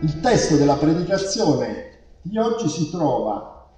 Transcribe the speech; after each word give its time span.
Il 0.00 0.20
testo 0.20 0.54
della 0.54 0.76
predicazione 0.76 1.90
di 2.22 2.38
oggi 2.38 2.68
si 2.68 2.88
trova 2.88 3.68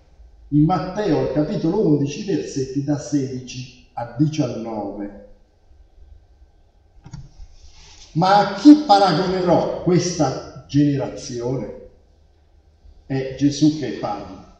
in 0.48 0.64
Matteo 0.64 1.32
capitolo 1.32 1.88
11, 1.88 2.24
versetti 2.24 2.84
da 2.84 2.98
16 2.98 3.86
a 3.94 4.14
19. 4.18 5.26
Ma 8.12 8.36
a 8.36 8.52
chi 8.52 8.82
paragonerò 8.86 9.82
questa 9.82 10.66
generazione? 10.68 11.78
È 13.06 13.34
Gesù 13.38 13.78
che 13.78 13.92
parla. 13.92 14.58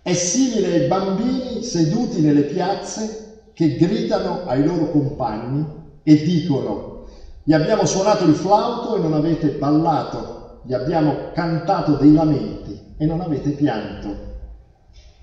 È 0.00 0.14
simile 0.14 0.72
ai 0.72 0.86
bambini 0.88 1.62
seduti 1.62 2.22
nelle 2.22 2.44
piazze 2.44 3.42
che 3.52 3.76
gridano 3.76 4.46
ai 4.46 4.64
loro 4.64 4.90
compagni 4.90 5.66
e 6.02 6.22
dicono, 6.22 7.04
gli 7.42 7.52
abbiamo 7.52 7.84
suonato 7.84 8.24
il 8.24 8.34
flauto 8.34 8.96
e 8.96 9.00
non 9.00 9.12
avete 9.12 9.50
ballato, 9.50 10.41
gli 10.64 10.72
abbiamo 10.72 11.30
cantato 11.32 11.94
dei 11.94 12.12
lamenti 12.12 12.80
e 12.96 13.06
non 13.06 13.20
avete 13.20 13.50
pianto. 13.50 14.30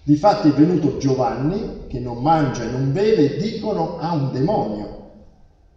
Difatti 0.04 0.50
è 0.50 0.54
venuto 0.54 0.98
Giovanni, 0.98 1.86
che 1.88 2.00
non 2.00 2.22
mangia 2.22 2.64
e 2.64 2.70
non 2.70 2.92
beve, 2.92 3.36
e 3.36 3.38
dicono 3.38 3.98
ha 3.98 4.12
un 4.12 4.32
demonio. 4.32 4.98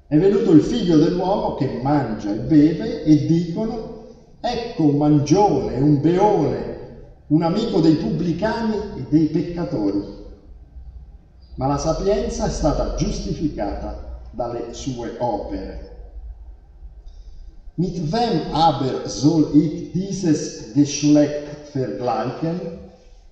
È 0.07 0.19
venuto 0.19 0.51
il 0.51 0.63
figlio 0.63 0.99
dell'uomo 0.99 1.55
che 1.55 1.79
mangia 1.81 2.31
e 2.31 2.37
beve 2.37 3.03
e 3.03 3.25
dicono, 3.25 4.01
ecco 4.41 4.85
un 4.85 4.97
mangione, 4.97 5.79
un 5.79 6.01
beone, 6.01 6.81
un 7.29 7.43
amico 7.43 7.81
dei 7.81 7.95
pubblicani 7.97 8.93
e 8.95 9.07
dei 9.09 9.27
peccatori. 9.27 10.21
Ma 11.55 11.67
la 11.67 11.79
sapienza 11.79 12.47
è 12.47 12.51
stata 12.51 12.95
giustificata 12.95 14.21
dalle 14.31 14.73
sue 14.73 15.15
opere. 15.19 15.92
Mit 17.77 18.13
wem 18.13 18.53
aber 18.53 19.09
soll 19.09 19.49
ich 19.55 19.93
dieses 19.93 20.73
Geschlecht 20.75 21.49
vergleichen? 21.73 22.61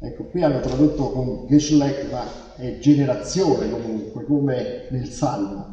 Ecco, 0.01 0.25
qui 0.25 0.42
hanno 0.42 0.61
tradotto 0.61 1.11
con 1.11 1.47
Geschlecht, 1.47 2.11
ma 2.11 2.25
è 2.56 2.79
generazione 2.79 3.69
comunque, 3.69 4.25
come 4.25 4.84
nel 4.89 5.11
Salmo. 5.11 5.67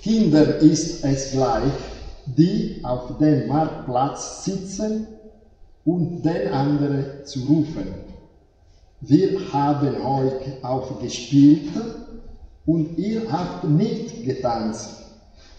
Kinder 0.00 0.58
ist 0.58 1.04
es 1.04 1.30
gleich, 1.30 1.72
die 2.24 2.80
auf 2.82 3.16
dem 3.16 3.46
Marktplatz 3.46 4.42
sitzen 4.42 5.06
und 5.84 6.24
den 6.24 6.48
anderen 6.48 7.24
zu 7.24 7.44
rufen. 7.44 7.94
Wir 9.00 9.38
haben 9.52 10.04
euch 10.04 10.64
aufgespielt 10.64 11.70
und 12.66 12.98
ihr 12.98 13.30
habt 13.30 13.62
nicht 13.64 14.24
getanzt. 14.24 15.01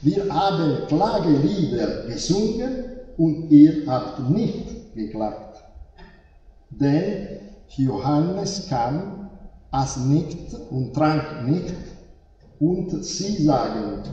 Wir 0.03 0.33
haben 0.33 0.85
Klagelieder 0.87 2.03
gesungen 2.07 2.85
und 3.15 3.49
ihr 3.49 3.87
habt 3.87 4.29
nicht 4.29 4.93
geklagt. 4.93 5.63
Denn 6.69 7.39
Johannes 7.69 8.67
kam, 8.67 9.29
aß 9.71 9.97
nicht 10.07 10.53
und 10.69 10.93
trank 10.93 11.47
nicht, 11.47 11.73
und 12.59 13.05
sie 13.05 13.45
sagen, 13.45 14.03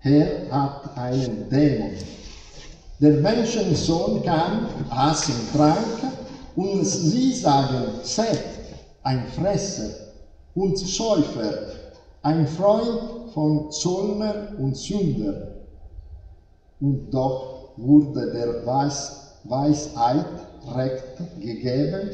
Herr 0.00 0.50
hat 0.50 0.96
einen 0.98 1.48
Dämon. 1.48 1.92
Der 2.98 3.12
Menschensohn 3.12 4.20
kam, 4.24 4.66
aß 4.90 5.28
und 5.28 5.52
trank, 5.52 6.12
und 6.56 6.84
sie 6.84 7.34
sagen, 7.34 7.84
seht, 8.02 8.42
ein 9.04 9.28
Fresser 9.28 9.90
und 10.56 10.76
Säufer, 10.76 11.52
ein 12.22 12.48
Freund 12.48 13.13
von 13.34 13.70
Zollner 13.72 14.54
und 14.58 14.76
Sünder. 14.76 15.56
Und 16.80 17.10
doch 17.12 17.72
wurde 17.76 18.32
der 18.32 18.64
Weis 18.64 19.24
Weisheit 19.44 20.26
recht 20.74 21.40
gegeben 21.40 22.10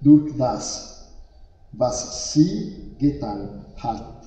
durch 0.00 0.36
das, 0.36 1.06
was 1.72 2.32
sie 2.32 2.96
getan 2.98 3.64
hat. 3.76 4.24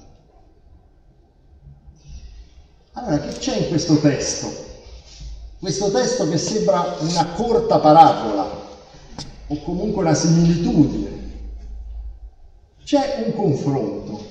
Allora, 2.93 3.19
che 3.19 3.37
c'è 3.37 3.57
in 3.57 3.67
questo 3.67 3.97
testo? 3.97 4.47
Questo 5.59 5.91
testo 5.91 6.29
che 6.29 6.37
sembra 6.37 6.95
una 6.99 7.25
corta 7.35 7.79
parabola 7.79 8.47
o 9.47 9.61
comunque 9.63 10.01
una 10.03 10.13
similitudine. 10.13 11.09
C'è 12.83 13.25
un 13.25 13.35
confronto. 13.35 14.26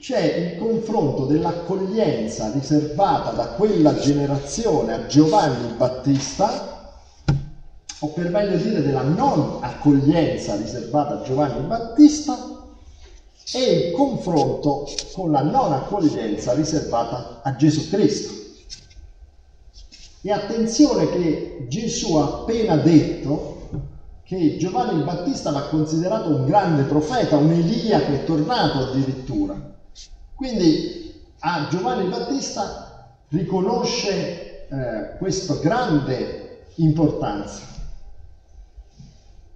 C'è 0.00 0.54
il 0.54 0.58
confronto 0.58 1.26
dell'accoglienza 1.26 2.50
riservata 2.52 3.32
da 3.32 3.48
quella 3.48 3.98
generazione 3.98 4.94
a 4.94 5.04
Giovanni 5.04 5.74
Battista, 5.76 6.94
o 7.98 8.06
per 8.08 8.30
meglio 8.30 8.56
dire 8.56 8.80
della 8.80 9.02
non 9.02 9.58
accoglienza 9.60 10.56
riservata 10.56 11.20
a 11.20 11.22
Giovanni 11.22 11.66
Battista, 11.66 12.34
e 13.52 13.62
il 13.62 13.92
confronto 13.92 14.88
con 15.12 15.32
la 15.32 15.42
non 15.42 15.70
accoglienza 15.74 16.54
riservata 16.54 17.42
a 17.42 17.54
Gesù 17.56 17.90
Cristo. 17.90 18.32
E 20.22 20.32
attenzione 20.32 21.10
che 21.10 21.66
Gesù 21.68 22.14
ha 22.14 22.24
appena 22.24 22.76
detto 22.76 23.68
che 24.24 24.56
Giovanni 24.56 24.96
il 24.96 25.04
Battista 25.04 25.50
va 25.50 25.64
considerato 25.64 26.30
un 26.30 26.46
grande 26.46 26.84
profeta, 26.84 27.36
un 27.36 27.50
Elia 27.50 28.00
che 28.00 28.22
è 28.22 28.24
tornato 28.24 28.78
addirittura. 28.78 29.69
Quindi 30.40 31.20
a 31.40 31.66
Giovanni 31.68 32.04
il 32.04 32.08
Battista 32.08 33.10
riconosce 33.28 34.68
eh, 34.68 35.16
questa 35.18 35.56
grande 35.56 36.62
importanza. 36.76 37.60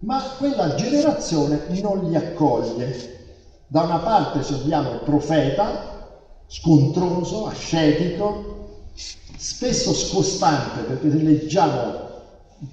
Ma 0.01 0.21
quella 0.37 0.75
generazione 0.75 1.69
non 1.81 2.05
li 2.05 2.15
accoglie 2.15 3.23
da 3.67 3.81
una 3.81 4.01
parte 4.01 4.41
abbiamo 4.53 4.91
il 4.91 5.01
profeta, 5.05 6.07
scontroso, 6.49 7.47
ascetico, 7.47 8.83
spesso 8.93 9.95
scostante, 9.95 10.83
perché 10.83 11.11
se 11.11 11.17
leggiamo 11.17 11.93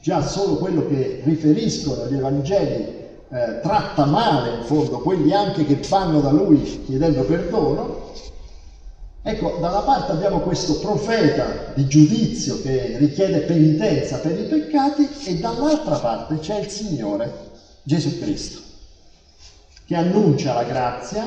già 0.01 0.21
solo 0.21 0.57
quello 0.57 0.85
che 0.85 1.21
riferiscono 1.23 2.07
gli 2.07 2.17
Evangeli, 2.17 3.00
eh, 3.31 3.61
tratta 3.61 4.05
male 4.05 4.55
in 4.57 4.63
fondo 4.63 4.99
quelli 4.99 5.31
anche 5.31 5.65
che 5.65 5.79
vanno 5.87 6.19
da 6.19 6.31
lui 6.31 6.83
chiedendo 6.85 7.23
perdono. 7.23 8.09
Ecco, 9.23 9.57
da 9.59 9.69
una 9.69 9.81
parte 9.81 10.11
abbiamo 10.11 10.39
questo 10.39 10.79
profeta 10.79 11.71
di 11.73 11.87
giudizio 11.87 12.59
che 12.61 12.97
richiede 12.97 13.41
penitenza 13.41 14.17
per 14.17 14.37
i 14.37 14.43
peccati 14.43 15.07
e 15.25 15.35
dall'altra 15.35 15.95
parte 15.97 16.39
c'è 16.39 16.57
il 16.59 16.67
Signore 16.67 17.31
Gesù 17.83 18.17
Cristo 18.17 18.59
che 19.85 19.95
annuncia 19.95 20.53
la 20.53 20.63
grazia 20.63 21.25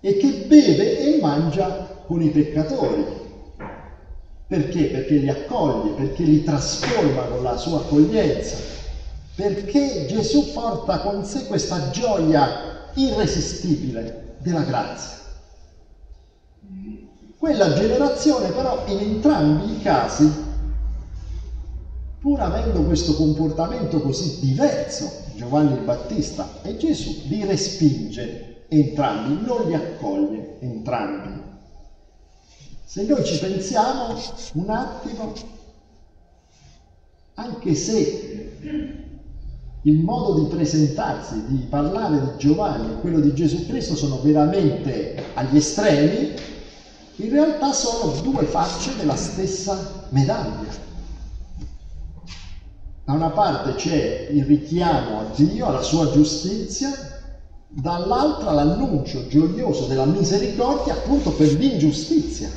e 0.00 0.16
che 0.16 0.44
beve 0.46 0.98
e 0.98 1.18
mangia 1.20 2.02
con 2.06 2.22
i 2.22 2.28
peccatori. 2.28 3.18
Perché? 4.46 4.84
Perché 4.84 5.14
li 5.14 5.28
accoglie, 5.28 5.92
perché 5.92 6.24
li 6.24 6.42
trasforma 6.42 7.22
con 7.22 7.42
la 7.42 7.56
sua 7.56 7.78
accoglienza, 7.78 8.56
perché 9.40 10.04
Gesù 10.04 10.52
porta 10.52 11.00
con 11.00 11.24
sé 11.24 11.46
questa 11.46 11.88
gioia 11.88 12.90
irresistibile 12.92 14.34
della 14.36 14.60
grazia. 14.60 15.16
Quella 17.38 17.72
generazione 17.72 18.50
però 18.50 18.84
in 18.84 18.98
entrambi 18.98 19.72
i 19.72 19.80
casi, 19.80 20.30
pur 22.18 22.38
avendo 22.38 22.82
questo 22.82 23.14
comportamento 23.14 24.02
così 24.02 24.40
diverso 24.40 25.10
Giovanni 25.36 25.72
il 25.72 25.84
Battista 25.84 26.60
e 26.60 26.76
Gesù 26.76 27.22
li 27.28 27.42
respinge 27.46 28.66
entrambi, 28.68 29.42
non 29.46 29.66
li 29.66 29.74
accoglie 29.74 30.58
entrambi. 30.60 31.40
Se 32.84 33.04
noi 33.04 33.24
ci 33.24 33.38
pensiamo 33.38 34.20
un 34.52 34.68
attimo, 34.68 35.32
anche 37.36 37.74
se 37.74 38.99
il 39.82 40.00
modo 40.00 40.40
di 40.40 40.54
presentarsi, 40.54 41.42
di 41.46 41.56
parlare 41.68 42.20
di 42.20 42.30
Giovanni 42.36 42.92
e 42.92 43.00
quello 43.00 43.20
di 43.20 43.32
Gesù 43.32 43.66
Cristo 43.66 43.96
sono 43.96 44.20
veramente 44.20 45.24
agli 45.34 45.56
estremi, 45.56 46.34
in 47.16 47.30
realtà 47.30 47.72
sono 47.72 48.12
due 48.20 48.44
facce 48.44 48.94
della 48.96 49.16
stessa 49.16 50.06
medaglia. 50.10 50.88
Da 53.04 53.12
una 53.12 53.30
parte 53.30 53.74
c'è 53.74 54.28
il 54.30 54.44
richiamo 54.44 55.20
a 55.20 55.24
Dio, 55.34 55.66
alla 55.66 55.82
sua 55.82 56.10
giustizia, 56.10 56.90
dall'altra 57.68 58.52
l'annuncio 58.52 59.28
gioioso 59.28 59.86
della 59.86 60.04
misericordia 60.04 60.92
appunto 60.92 61.30
per 61.32 61.52
l'ingiustizia. 61.52 62.50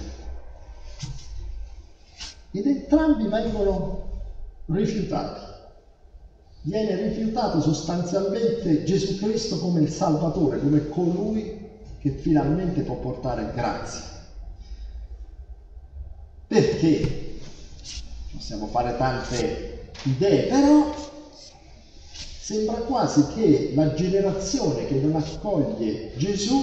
Ed 2.51 2.65
entrambi 2.67 3.27
vengono 3.27 4.09
rifiutati. 4.65 5.52
Viene 6.65 6.95
rifiutato 6.95 7.61
sostanzialmente 7.61 8.83
Gesù 8.83 9.17
Cristo 9.17 9.59
come 9.59 9.81
il 9.81 9.89
Salvatore, 9.89 10.59
come 10.59 10.89
colui 10.89 11.69
che 11.99 12.11
finalmente 12.11 12.81
può 12.81 12.95
portare 12.95 13.51
grazia. 13.53 14.01
Perché? 16.47 17.23
possiamo 18.43 18.67
fare 18.67 18.97
tante 18.97 19.91
idee, 20.03 20.47
però 20.47 20.93
sembra 22.11 22.75
quasi 22.79 23.27
che 23.33 23.71
la 23.73 23.93
generazione 23.93 24.85
che 24.85 24.95
non 24.95 25.15
accoglie 25.15 26.11
Gesù 26.17 26.61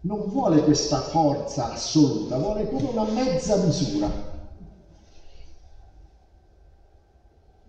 non 0.00 0.24
vuole 0.28 0.64
questa 0.64 1.00
forza 1.00 1.72
assoluta, 1.72 2.36
vuole 2.38 2.68
come 2.68 2.88
una 2.88 3.04
mezza 3.04 3.56
misura. 3.56 4.27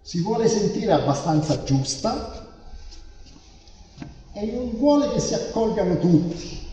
Si 0.09 0.21
vuole 0.21 0.47
sentire 0.47 0.91
abbastanza 0.91 1.61
giusta 1.61 2.47
e 4.33 4.45
non 4.47 4.71
vuole 4.75 5.11
che 5.11 5.19
si 5.19 5.35
accolgano 5.35 6.00
tutti. 6.00 6.67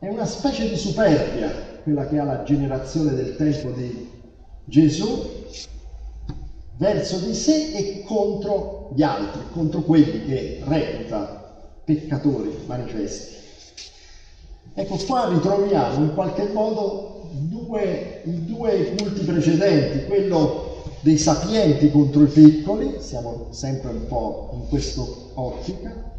È 0.00 0.08
una 0.08 0.26
specie 0.26 0.68
di 0.68 0.76
superbia 0.76 1.78
quella 1.84 2.08
che 2.08 2.18
ha 2.18 2.24
la 2.24 2.42
generazione 2.42 3.14
del 3.14 3.36
tempo 3.36 3.70
di 3.70 4.10
Gesù 4.64 5.46
verso 6.78 7.18
di 7.18 7.34
sé 7.34 7.70
e 7.70 8.02
contro 8.02 8.90
gli 8.92 9.02
altri, 9.04 9.42
contro 9.52 9.82
quelli 9.82 10.24
che 10.24 10.60
reputa 10.64 11.54
peccatori 11.84 12.64
manifesti. 12.66 13.36
Ecco 14.74 14.96
qua 14.96 15.28
ritroviamo 15.28 16.02
in 16.04 16.14
qualche 16.14 16.48
modo 16.48 17.28
due, 17.30 18.22
i 18.24 18.44
due 18.44 18.96
culti 18.96 19.20
precedenti, 19.20 20.06
quello 20.06 20.70
dei 21.00 21.18
sapienti 21.18 21.90
contro 21.90 22.24
i 22.24 22.28
piccoli, 22.28 22.96
siamo 23.00 23.48
sempre 23.50 23.90
un 23.90 24.06
po' 24.06 24.50
in 24.54 24.68
questa 24.68 25.02
ottica, 25.34 26.10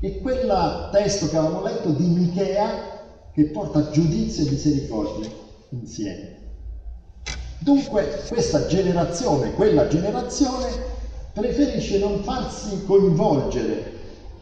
e 0.00 0.20
quel 0.20 0.88
testo 0.90 1.28
che 1.28 1.36
avevamo 1.36 1.62
letto 1.62 1.90
di 1.90 2.06
Michea 2.06 3.00
che 3.32 3.44
porta 3.44 3.90
giudizio 3.90 4.44
e 4.44 4.50
misericordia 4.50 5.28
insieme. 5.70 6.40
Dunque 7.58 8.24
questa 8.26 8.66
generazione, 8.66 9.52
quella 9.54 9.86
generazione, 9.86 10.68
preferisce 11.32 11.98
non 11.98 12.22
farsi 12.24 12.84
coinvolgere 12.84 13.92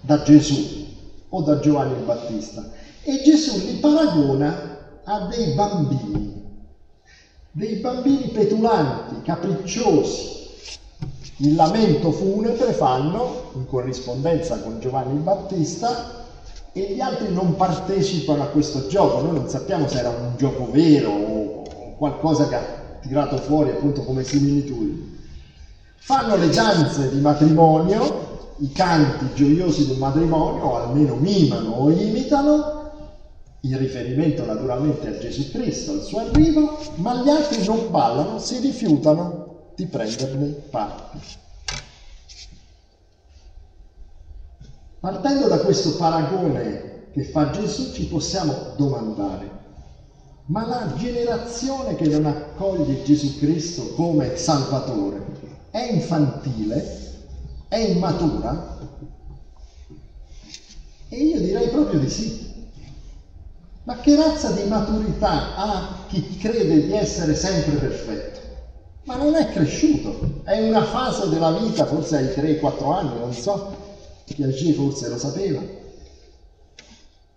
da 0.01 0.23
Gesù 0.23 0.87
o 1.29 1.43
da 1.43 1.61
Giovanni 1.61 1.99
il 1.99 2.05
Battista 2.05 2.71
e 3.03 3.21
Gesù 3.23 3.59
li 3.59 3.75
paragona 3.75 5.01
a 5.05 5.27
dei 5.27 5.53
bambini, 5.53 6.30
dei 7.61 7.75
bambini 7.75 8.31
petulanti, 8.33 9.21
capricciosi. 9.23 10.39
Il 11.37 11.55
lamento 11.55 12.11
funebre 12.11 12.73
fanno 12.73 13.51
in 13.55 13.67
corrispondenza 13.67 14.61
con 14.61 14.81
Giovanni 14.81 15.19
Battista 15.19 16.25
e 16.73 16.95
gli 16.95 17.01
altri 17.01 17.33
non 17.35 17.57
partecipano 17.57 18.45
a 18.45 18.47
questo 18.47 18.87
gioco. 18.89 19.21
Noi 19.21 19.35
non 19.35 19.49
sappiamo 19.49 19.87
se 19.89 19.99
era 19.99 20.09
un 20.09 20.33
gioco 20.39 20.71
vero 20.71 21.11
o 21.11 21.95
qualcosa 21.99 22.49
che 22.49 22.55
ha 22.55 22.65
tirato 23.03 23.37
fuori 23.37 23.71
appunto 23.71 24.05
come 24.05 24.25
similitudini. 24.25 25.19
Fanno 25.97 26.37
le 26.37 26.49
danze 26.49 27.11
di 27.11 27.21
matrimonio, 27.21 28.55
i 28.61 28.73
canti 28.73 29.35
gioiosi 29.35 29.87
del 29.87 29.99
matrimonio, 29.99 30.65
o 30.65 30.77
almeno 30.77 31.15
mimano 31.17 31.73
o 31.73 31.91
imitano, 31.91 32.80
in 33.63 33.79
riferimento 33.79 34.45
naturalmente 34.45 35.09
a 35.09 35.19
Gesù 35.19 35.51
Cristo, 35.51 35.93
al 35.93 36.03
suo 36.03 36.21
arrivo, 36.21 36.79
ma 36.97 37.23
gli 37.23 37.29
altri 37.29 37.65
non 37.65 37.91
ballano, 37.91 38.39
si 38.39 38.59
rifiutano 38.59 39.73
di 39.75 39.87
prenderne 39.87 40.47
parte. 40.47 41.19
Partendo 44.99 45.49
da 45.49 45.59
questo 45.59 45.97
paragone 45.97 47.09
che 47.13 47.25
fa 47.25 47.51
Gesù 47.51 47.93
ci 47.93 48.07
possiamo 48.07 48.75
domandare, 48.77 49.59
ma 50.47 50.67
la 50.67 50.95
generazione 50.97 51.95
che 51.97 52.07
non 52.07 52.27
accoglie 52.27 53.03
Gesù 53.03 53.39
Cristo 53.39 53.95
come 53.95 54.37
Salvatore 54.37 55.25
è 55.71 55.91
infantile? 55.93 56.99
È 57.69 57.77
immatura? 57.77 58.79
E 61.09 61.17
io 61.17 61.41
direi 61.41 61.69
proprio 61.69 62.01
di 62.01 62.09
sì. 62.09 62.50
Ma 63.85 63.99
che 64.01 64.15
razza 64.15 64.51
di 64.51 64.69
maturità 64.69 65.57
ha 65.57 66.05
chi 66.09 66.37
crede 66.37 66.87
di 66.87 66.93
essere 66.93 67.35
sempre 67.35 67.77
perfetto? 67.77 68.41
Ma 69.05 69.17
non 69.17 69.35
è 69.35 69.51
cresciuto, 69.51 70.43
è 70.45 70.69
una 70.69 70.85
fase 70.85 71.31
della 71.31 71.53
vita, 71.53 71.87
forse 71.87 72.17
ai 72.17 72.27
3-4 72.27 72.93
anni, 72.93 73.19
non 73.19 73.33
so, 73.33 73.75
Piaget 74.25 74.75
forse 74.75 75.09
lo 75.09 75.19
sapeva. 75.19 75.63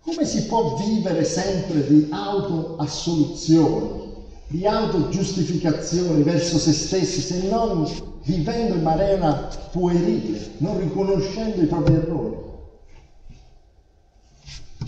Come 0.02 0.26
si 0.26 0.44
può 0.44 0.76
vivere 0.76 1.24
sempre 1.24 1.86
di 1.86 2.06
autoassoluzioni, 2.10 4.12
di 4.48 4.66
autogiustificazioni 4.66 6.22
verso 6.22 6.58
se 6.58 6.72
stessi, 6.72 7.20
se 7.20 7.48
non 7.48 7.90
vivendo 8.22 8.74
in 8.74 8.82
maniera 8.82 9.48
puerile, 9.72 10.50
non 10.58 10.78
riconoscendo 10.78 11.62
i 11.62 11.66
propri 11.66 11.94
errori? 11.94 12.36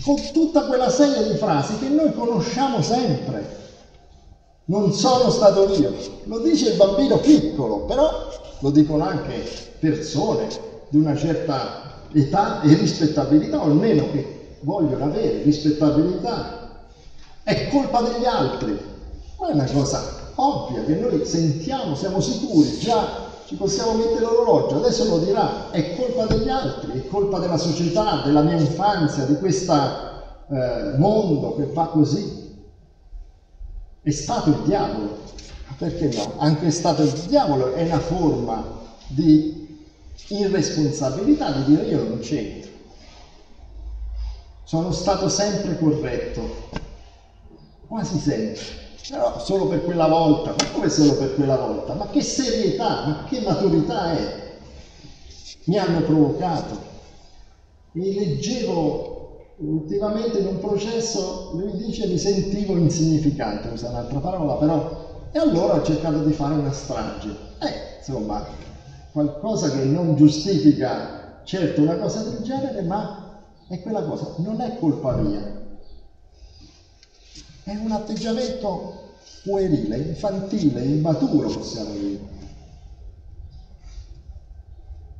Con 0.03 0.15
tutta 0.31 0.65
quella 0.65 0.89
serie 0.89 1.31
di 1.31 1.37
frasi 1.37 1.77
che 1.79 1.89
noi 1.89 2.13
conosciamo 2.13 2.81
sempre. 2.81 3.55
Non 4.65 4.93
sono 4.93 5.29
stato 5.29 5.73
io, 5.73 5.93
lo 6.25 6.39
dice 6.39 6.71
il 6.71 6.75
bambino 6.75 7.17
piccolo, 7.17 7.85
però 7.85 8.29
lo 8.59 8.69
dicono 8.69 9.03
anche 9.03 9.43
persone 9.79 10.47
di 10.89 10.97
una 10.97 11.15
certa 11.15 12.05
età 12.11 12.61
e 12.61 12.73
rispettabilità, 12.73 13.59
o 13.59 13.63
almeno 13.63 14.11
che 14.11 14.57
vogliono 14.61 15.05
avere 15.05 15.43
rispettabilità, 15.43 16.85
è 17.43 17.69
colpa 17.69 18.01
degli 18.01 18.25
altri. 18.25 18.77
Ma 19.39 19.49
è 19.49 19.53
una 19.53 19.69
cosa 19.71 20.31
ovvia 20.35 20.83
che 20.83 20.95
noi 20.95 21.25
sentiamo, 21.25 21.95
siamo 21.95 22.19
sicuri, 22.19 22.77
già 22.79 23.26
ci 23.47 23.55
possiamo 23.55 23.93
mettere 23.93 24.19
l'orologio, 24.19 24.75
adesso 24.75 25.05
lo 25.05 25.19
dirà, 25.19 25.71
è 25.71 25.95
colpa 25.95 26.25
degli 26.25 26.49
altri, 26.49 26.99
è 26.99 27.07
colpa 27.07 27.39
della 27.39 27.55
società, 27.55 28.23
della 28.25 28.41
mia 28.41 28.57
infanzia, 28.57 29.23
di 29.23 29.37
questo 29.37 29.73
eh, 30.49 30.97
mondo 30.97 31.55
che 31.55 31.67
va 31.67 31.85
così. 31.87 32.45
È 34.01 34.11
stato 34.11 34.49
il 34.49 34.61
diavolo, 34.65 35.19
perché 35.77 36.09
no? 36.13 36.33
Anche 36.39 36.67
è 36.67 36.71
stato 36.71 37.03
il 37.03 37.11
diavolo 37.27 37.73
è 37.73 37.83
una 37.83 37.99
forma 37.99 38.65
di 39.07 39.81
irresponsabilità 40.27 41.51
di 41.51 41.63
dire 41.63 41.83
io 41.83 42.03
non 42.03 42.19
c'entro. 42.19 42.71
Sono 44.65 44.91
stato 44.91 45.29
sempre 45.29 45.79
corretto, 45.79 46.69
quasi 47.87 48.19
sempre. 48.19 48.86
Però 49.09 49.39
solo 49.39 49.67
per 49.67 49.85
quella 49.85 50.07
volta, 50.07 50.53
ma 50.57 50.69
come 50.71 50.89
solo 50.89 51.15
per 51.15 51.35
quella 51.35 51.55
volta? 51.55 51.93
Ma 51.93 52.07
che 52.07 52.21
serietà, 52.21 53.05
ma 53.05 53.25
che 53.27 53.41
maturità 53.41 54.11
è? 54.11 54.57
Mi 55.65 55.77
hanno 55.77 56.01
provocato. 56.01 56.77
E 57.93 58.13
leggevo 58.13 59.55
ultimamente 59.57 60.39
in 60.39 60.47
un 60.47 60.59
processo, 60.59 61.51
lui 61.53 61.75
dice 61.77 62.07
mi 62.07 62.17
sentivo 62.17 62.75
insignificante, 62.75 63.69
usa 63.69 63.89
un'altra 63.89 64.19
parola, 64.19 64.53
però... 64.55 65.05
E 65.31 65.39
allora 65.39 65.73
ho 65.73 65.83
cercato 65.83 66.21
di 66.23 66.31
fare 66.31 66.55
una 66.55 66.71
strage. 66.71 67.29
Eh, 67.59 67.97
insomma, 67.97 68.45
qualcosa 69.11 69.71
che 69.71 69.83
non 69.83 70.15
giustifica 70.15 71.41
certo 71.43 71.81
una 71.81 71.97
cosa 71.97 72.21
del 72.21 72.41
genere, 72.43 72.81
ma 72.81 73.23
è 73.67 73.81
quella 73.81 74.03
cosa, 74.03 74.33
non 74.37 74.61
è 74.61 74.77
colpa 74.77 75.15
mia. 75.15 75.56
È 77.67 77.75
un 77.75 77.91
atteggiamento 77.91 79.15
puerile, 79.43 79.97
infantile, 79.97 80.85
immaturo, 80.85 81.49
possiamo 81.49 81.91
dire. 81.95 82.19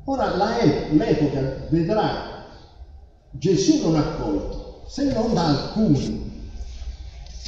Ora 0.04 0.34
l'epoca 0.90 1.66
vedrà 1.68 2.46
Gesù 3.32 3.82
non 3.82 3.96
accolto, 3.96 4.84
se 4.86 5.12
non 5.12 5.34
da 5.34 5.44
alcuni, 5.44 6.40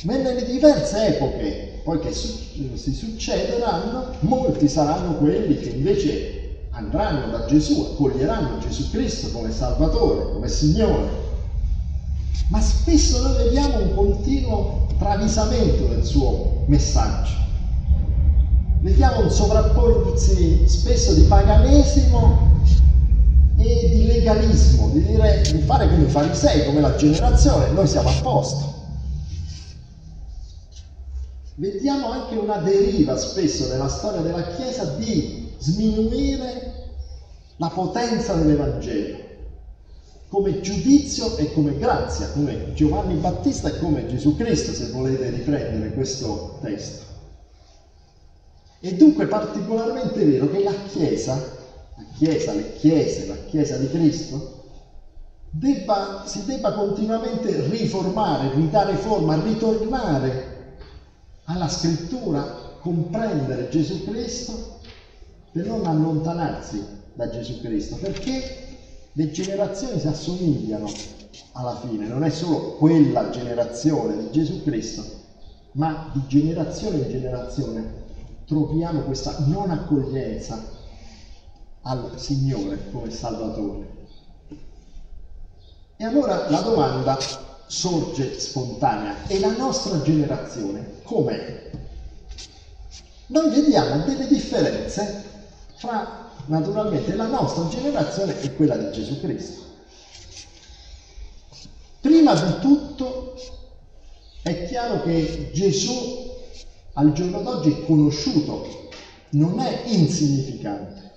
ma 0.02 0.16
nelle 0.16 0.44
diverse 0.44 1.16
epoche, 1.16 1.80
poi 1.82 1.98
che 2.00 2.12
si 2.12 2.92
succederanno, 2.92 4.16
molti 4.18 4.68
saranno 4.68 5.16
quelli 5.16 5.56
che 5.56 5.70
invece 5.70 6.66
andranno 6.72 7.30
da 7.30 7.46
Gesù, 7.46 7.92
accoglieranno 7.92 8.58
Gesù 8.58 8.90
Cristo 8.90 9.30
come 9.30 9.50
Salvatore, 9.50 10.30
come 10.30 10.48
Signore. 10.48 11.29
Ma 12.48 12.60
spesso 12.60 13.22
noi 13.22 13.44
vediamo 13.44 13.78
un 13.78 13.94
continuo 13.94 14.88
travisamento 14.98 15.86
del 15.86 16.04
suo 16.04 16.64
messaggio. 16.66 17.38
Vediamo 18.80 19.22
un 19.22 19.30
sovrapporsi 19.30 20.66
spesso 20.66 21.14
di 21.14 21.22
paganesimo 21.22 22.48
e 23.56 23.90
di 23.90 24.06
legalismo, 24.06 24.88
di, 24.88 25.02
dire, 25.04 25.42
di 25.42 25.60
fare 25.60 25.88
come 25.88 26.04
i 26.04 26.08
farisei, 26.08 26.64
come 26.64 26.80
la 26.80 26.96
generazione, 26.96 27.70
noi 27.70 27.86
siamo 27.86 28.08
a 28.08 28.20
posto. 28.20 28.74
Vediamo 31.54 32.10
anche 32.10 32.36
una 32.36 32.56
deriva 32.56 33.16
spesso 33.16 33.68
nella 33.68 33.88
storia 33.88 34.22
della 34.22 34.54
Chiesa 34.54 34.84
di 34.96 35.52
sminuire 35.58 36.72
la 37.56 37.68
potenza 37.68 38.32
dell'Evangelo 38.34 39.28
come 40.30 40.60
giudizio 40.60 41.36
e 41.36 41.52
come 41.52 41.76
grazia, 41.76 42.28
come 42.28 42.72
Giovanni 42.72 43.14
Battista 43.14 43.68
e 43.68 43.78
come 43.78 44.06
Gesù 44.06 44.36
Cristo, 44.36 44.72
se 44.72 44.86
volete 44.90 45.28
riprendere 45.28 45.92
questo 45.92 46.56
testo. 46.60 47.02
È 48.78 48.92
dunque 48.92 49.26
particolarmente 49.26 50.24
vero 50.24 50.48
che 50.48 50.62
la 50.62 50.72
Chiesa, 50.86 51.34
la 51.34 52.04
Chiesa, 52.16 52.54
le 52.54 52.72
Chiese, 52.74 53.26
la 53.26 53.44
Chiesa 53.44 53.76
di 53.76 53.90
Cristo, 53.90 54.58
debba, 55.50 56.22
si 56.24 56.44
debba 56.44 56.74
continuamente 56.74 57.68
riformare, 57.68 58.54
ridare 58.54 58.94
forma, 58.94 59.34
ritornare 59.42 60.76
alla 61.46 61.68
scrittura, 61.68 62.76
comprendere 62.78 63.68
Gesù 63.68 64.04
Cristo 64.04 64.78
per 65.50 65.66
non 65.66 65.84
allontanarsi 65.86 66.86
da 67.14 67.28
Gesù 67.28 67.60
Cristo, 67.60 67.96
perché 67.96 68.69
le 69.12 69.30
generazioni 69.30 69.98
si 69.98 70.06
assomigliano 70.06 70.90
alla 71.52 71.76
fine, 71.76 72.06
non 72.06 72.22
è 72.24 72.30
solo 72.30 72.76
quella 72.76 73.30
generazione 73.30 74.16
di 74.16 74.30
Gesù 74.30 74.62
Cristo, 74.62 75.04
ma 75.72 76.10
di 76.12 76.22
generazione 76.26 76.98
in 76.98 77.10
generazione 77.10 77.92
troviamo 78.44 79.00
questa 79.00 79.36
non 79.46 79.70
accoglienza 79.70 80.78
al 81.82 82.12
Signore 82.16 82.90
come 82.90 83.10
Salvatore. 83.10 83.98
E 85.96 86.04
allora 86.04 86.48
la 86.48 86.60
domanda 86.60 87.18
sorge 87.66 88.38
spontanea, 88.38 89.26
e 89.26 89.38
la 89.38 89.56
nostra 89.56 90.00
generazione 90.02 91.00
com'è? 91.02 91.70
Noi 93.26 93.50
vediamo 93.50 94.04
delle 94.04 94.26
differenze 94.26 95.24
fra 95.74 96.29
naturalmente 96.46 97.14
la 97.14 97.26
nostra 97.26 97.68
generazione 97.68 98.40
e 98.40 98.54
quella 98.54 98.76
di 98.76 98.90
Gesù 98.92 99.20
Cristo. 99.20 99.62
Prima 102.00 102.34
di 102.34 102.60
tutto 102.60 103.34
è 104.42 104.66
chiaro 104.66 105.02
che 105.02 105.50
Gesù 105.52 106.28
al 106.94 107.12
giorno 107.12 107.40
d'oggi 107.42 107.70
è 107.70 107.84
conosciuto, 107.84 108.88
non 109.30 109.60
è 109.60 109.82
insignificante, 109.86 111.12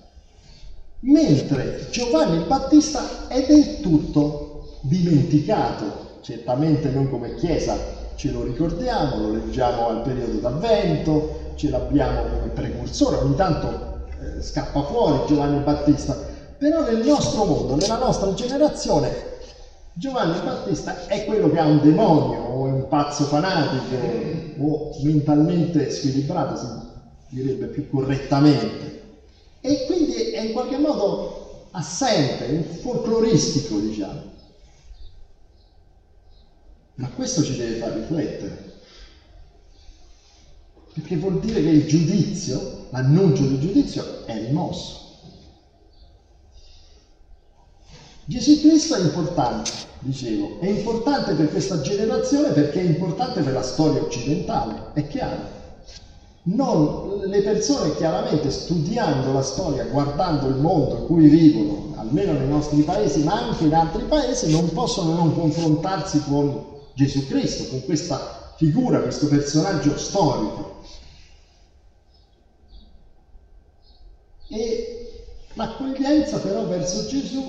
mentre 1.02 1.88
Giovanni 1.90 2.38
il 2.38 2.46
Battista 2.46 3.28
è 3.28 3.46
del 3.46 3.80
tutto 3.82 4.80
dimenticato, 4.82 6.20
certamente 6.22 6.90
non 6.90 7.10
come 7.10 7.36
Chiesa 7.36 7.76
ce 8.16 8.32
lo 8.32 8.44
ricordiamo, 8.44 9.18
lo 9.18 9.32
leggiamo 9.34 9.88
al 9.88 10.02
periodo 10.04 10.38
d'avvento, 10.38 11.54
ce 11.56 11.70
l'abbiamo 11.70 12.24
come 12.24 12.50
precursore, 12.50 13.18
ogni 13.18 13.36
tanto 13.36 13.93
eh, 14.38 14.42
scappa 14.42 14.84
fuori 14.84 15.26
Giovanni 15.28 15.62
Battista, 15.64 16.18
però 16.58 16.84
nel 16.84 17.06
nostro 17.06 17.44
mondo, 17.44 17.76
nella 17.76 17.98
nostra 17.98 18.34
generazione, 18.34 19.32
Giovanni 19.94 20.40
Battista 20.44 21.06
è 21.06 21.26
quello 21.26 21.52
che 21.52 21.60
ha 21.60 21.66
un 21.66 21.82
demonio 21.82 22.42
o 22.42 22.68
è 22.68 22.72
un 22.72 22.88
pazzo 22.88 23.26
fanatico 23.26 23.96
o 24.58 24.90
mentalmente 25.04 25.92
squilibrato, 25.92 26.56
si 26.56 27.36
direbbe 27.36 27.68
più 27.68 27.88
correttamente. 27.90 29.02
E 29.62 29.86
quindi 29.86 30.32
è 30.32 30.40
in 30.40 30.52
qualche 30.52 30.78
modo 30.78 31.68
assente, 31.72 32.64
folcloristico, 32.64 33.78
diciamo. 33.78 34.32
Ma 36.96 37.08
questo 37.10 37.44
ci 37.44 37.56
deve 37.56 37.76
far 37.78 37.94
riflettere. 37.94 38.72
Perché 40.94 41.16
vuol 41.18 41.40
dire 41.40 41.62
che 41.62 41.70
il 41.70 41.86
giudizio, 41.88 42.83
l'annuncio 42.94 43.44
del 43.44 43.60
giudizio 43.60 44.24
è 44.26 44.38
rimosso. 44.46 45.02
Gesù 48.26 48.60
Cristo 48.62 48.96
è 48.96 49.02
importante, 49.02 49.72
dicevo, 50.00 50.60
è 50.60 50.68
importante 50.68 51.34
per 51.34 51.50
questa 51.50 51.82
generazione 51.82 52.52
perché 52.52 52.80
è 52.80 52.84
importante 52.84 53.42
per 53.42 53.52
la 53.52 53.64
storia 53.64 54.02
occidentale, 54.02 54.92
è 54.94 55.08
chiaro. 55.08 55.62
Non, 56.44 57.22
le 57.26 57.42
persone 57.42 57.96
chiaramente 57.96 58.52
studiando 58.52 59.34
la 59.34 59.42
storia, 59.42 59.86
guardando 59.86 60.48
il 60.48 60.56
mondo 60.56 60.98
in 61.00 61.06
cui 61.06 61.28
vivono, 61.28 61.96
almeno 61.98 62.34
nei 62.34 62.48
nostri 62.48 62.82
paesi, 62.84 63.24
ma 63.24 63.48
anche 63.48 63.66
in 63.66 63.74
altri 63.74 64.04
paesi, 64.04 64.52
non 64.52 64.72
possono 64.72 65.16
non 65.16 65.34
confrontarsi 65.34 66.24
con 66.26 66.64
Gesù 66.94 67.26
Cristo, 67.28 67.70
con 67.70 67.84
questa 67.86 68.54
figura, 68.56 69.02
questo 69.02 69.28
personaggio 69.28 69.98
storico. 69.98 70.74
E 74.54 75.24
l'accoglienza 75.54 76.38
però 76.38 76.68
verso 76.68 77.08
Gesù 77.08 77.44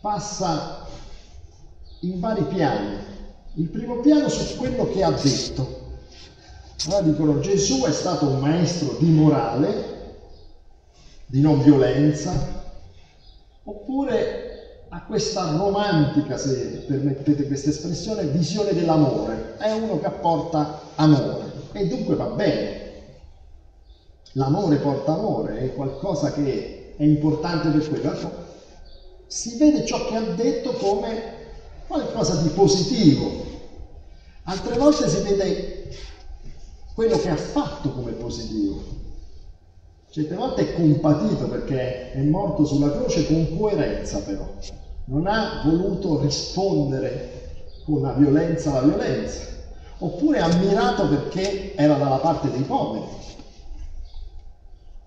passa 0.00 0.84
in 2.00 2.18
vari 2.18 2.42
piani. 2.42 2.98
Il 3.54 3.68
primo 3.68 4.00
piano 4.00 4.28
su 4.28 4.56
quello 4.56 4.90
che 4.90 5.04
ha 5.04 5.12
detto. 5.12 5.78
Allora 6.86 7.02
dicono 7.02 7.38
Gesù 7.38 7.84
è 7.84 7.92
stato 7.92 8.26
un 8.26 8.40
maestro 8.40 8.96
di 8.98 9.10
morale, 9.10 10.14
di 11.26 11.40
non 11.40 11.62
violenza, 11.62 12.32
oppure 13.62 14.86
ha 14.88 15.04
questa 15.04 15.52
romantica, 15.52 16.36
se 16.36 16.84
permettete 16.84 17.46
questa 17.46 17.68
espressione, 17.68 18.24
visione 18.24 18.72
dell'amore. 18.72 19.56
È 19.56 19.70
uno 19.70 20.00
che 20.00 20.06
apporta 20.06 20.80
amore 20.96 21.52
e 21.70 21.86
dunque 21.86 22.16
va 22.16 22.26
bene. 22.26 22.79
L'amore 24.32 24.76
porta 24.76 25.12
amore, 25.12 25.58
è 25.58 25.74
qualcosa 25.74 26.32
che 26.32 26.94
è 26.96 27.02
importante 27.02 27.68
per 27.70 27.88
quello. 27.88 28.48
Si 29.26 29.56
vede 29.56 29.84
ciò 29.84 30.06
che 30.06 30.16
ha 30.16 30.20
detto 30.20 30.72
come 30.72 31.22
qualcosa 31.86 32.36
di 32.42 32.48
positivo. 32.50 33.28
Altre 34.44 34.76
volte 34.76 35.08
si 35.08 35.22
vede 35.22 35.88
quello 36.94 37.18
che 37.18 37.28
ha 37.28 37.36
fatto 37.36 37.90
come 37.90 38.12
positivo. 38.12 38.82
Certe 40.10 40.34
volte 40.34 40.62
è 40.62 40.74
compatito 40.74 41.48
perché 41.48 42.12
è 42.12 42.22
morto 42.22 42.64
sulla 42.64 42.90
croce 42.90 43.26
con 43.26 43.56
coerenza 43.56 44.18
però 44.18 44.48
non 45.10 45.26
ha 45.26 45.62
voluto 45.64 46.20
rispondere 46.20 47.72
con 47.84 48.00
la 48.00 48.12
violenza 48.12 48.70
alla 48.70 48.94
violenza, 48.94 49.42
oppure 49.98 50.38
ha 50.38 50.44
ammirato 50.44 51.08
perché 51.08 51.74
era 51.74 51.94
dalla 51.94 52.18
parte 52.18 52.50
dei 52.50 52.62
poveri. 52.62 53.06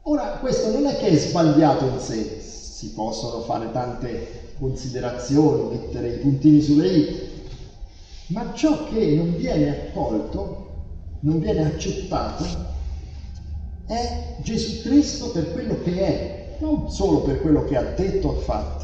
Ora, 0.03 0.37
questo 0.39 0.71
non 0.71 0.85
è 0.85 0.97
che 0.97 1.09
è 1.09 1.17
sbagliato 1.17 1.85
in 1.85 1.99
sé, 1.99 2.39
si 2.41 2.89
possono 2.91 3.41
fare 3.43 3.71
tante 3.71 4.53
considerazioni, 4.57 5.77
mettere 5.77 6.09
i 6.09 6.19
puntini 6.19 6.61
sulle 6.61 6.87
i, 6.87 7.31
ma 8.27 8.53
ciò 8.53 8.87
che 8.89 9.15
non 9.15 9.35
viene 9.35 9.69
accolto, 9.69 10.71
non 11.21 11.39
viene 11.39 11.65
accettato, 11.65 12.45
è 13.85 14.35
Gesù 14.41 14.81
Cristo 14.81 15.31
per 15.31 15.51
quello 15.53 15.81
che 15.81 16.01
è, 16.01 16.57
non 16.59 16.91
solo 16.91 17.21
per 17.21 17.41
quello 17.41 17.63
che 17.63 17.77
ha 17.77 17.83
detto 17.95 18.29
o 18.29 18.33
fatto 18.33 18.83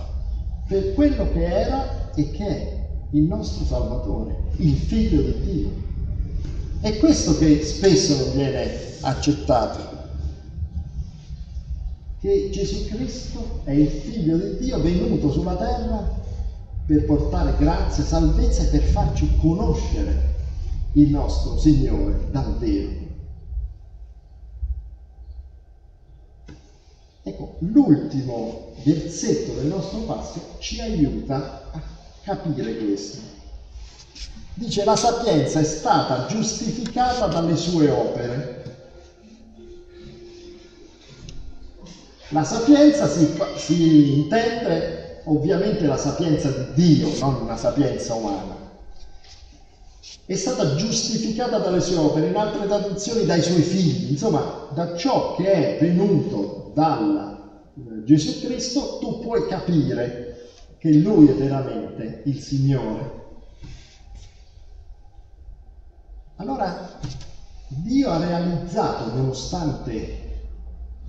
per 0.70 0.94
quello 0.94 1.32
che 1.32 1.44
era 1.44 2.12
e 2.14 2.30
che 2.30 2.46
è 2.46 2.88
il 3.10 3.24
nostro 3.24 3.66
Salvatore, 3.66 4.36
il 4.58 4.76
Figlio 4.76 5.20
di 5.20 5.42
Dio. 5.42 5.70
È 6.80 6.96
questo 7.00 7.36
che 7.40 7.64
spesso 7.64 8.16
non 8.24 8.36
viene 8.36 8.70
accettato, 9.02 9.99
che 12.20 12.50
Gesù 12.52 12.88
Cristo 12.88 13.62
è 13.64 13.72
il 13.72 13.88
Figlio 13.88 14.38
di 14.38 14.58
Dio 14.58 14.82
venuto 14.82 15.32
sulla 15.32 15.56
terra 15.56 16.18
per 16.86 17.06
portare 17.06 17.56
grazia, 17.58 18.04
salvezza 18.04 18.64
e 18.64 18.68
per 18.68 18.82
farci 18.82 19.38
conoscere 19.38 20.38
il 20.94 21.10
nostro 21.10 21.58
Signore 21.58 22.28
davvero. 22.32 23.08
Ecco, 27.22 27.56
l'ultimo 27.60 28.72
versetto 28.84 29.54
del 29.54 29.68
nostro 29.68 30.00
passo 30.00 30.56
ci 30.58 30.82
aiuta 30.82 31.70
a 31.72 31.82
capire 32.24 32.76
questo. 32.78 33.20
Dice 34.56 34.84
la 34.84 34.96
sapienza 34.96 35.60
è 35.60 35.64
stata 35.64 36.26
giustificata 36.26 37.28
dalle 37.28 37.56
sue 37.56 37.90
opere. 37.90 38.59
La 42.32 42.44
sapienza 42.44 43.08
si, 43.08 43.36
si 43.56 44.20
intende 44.20 45.22
ovviamente 45.24 45.88
la 45.88 45.98
sapienza 45.98 46.50
di 46.50 46.74
Dio, 46.74 47.10
non 47.20 47.42
una 47.42 47.58
sapienza 47.58 48.14
umana. 48.14 48.56
È 50.26 50.36
stata 50.36 50.76
giustificata 50.76 51.58
dalle 51.58 51.82
sue 51.82 51.98
opere, 51.98 52.28
in 52.28 52.36
altre 52.36 52.68
traduzioni 52.68 53.26
dai 53.26 53.42
suoi 53.42 53.64
figli, 53.64 54.12
insomma 54.12 54.68
da 54.74 54.96
ciò 54.96 55.36
che 55.36 55.78
è 55.78 55.82
venuto 55.82 56.72
dalla 56.76 57.64
eh, 57.76 58.04
Gesù 58.04 58.46
Cristo, 58.46 59.00
tu 59.00 59.22
puoi 59.22 59.48
capire 59.48 60.50
che 60.78 60.94
Lui 60.94 61.30
è 61.30 61.34
veramente 61.34 62.22
il 62.26 62.40
Signore. 62.40 63.18
Allora, 66.36 67.00
Dio 67.68 68.12
ha 68.12 68.18
realizzato, 68.24 69.16
nonostante 69.16 70.29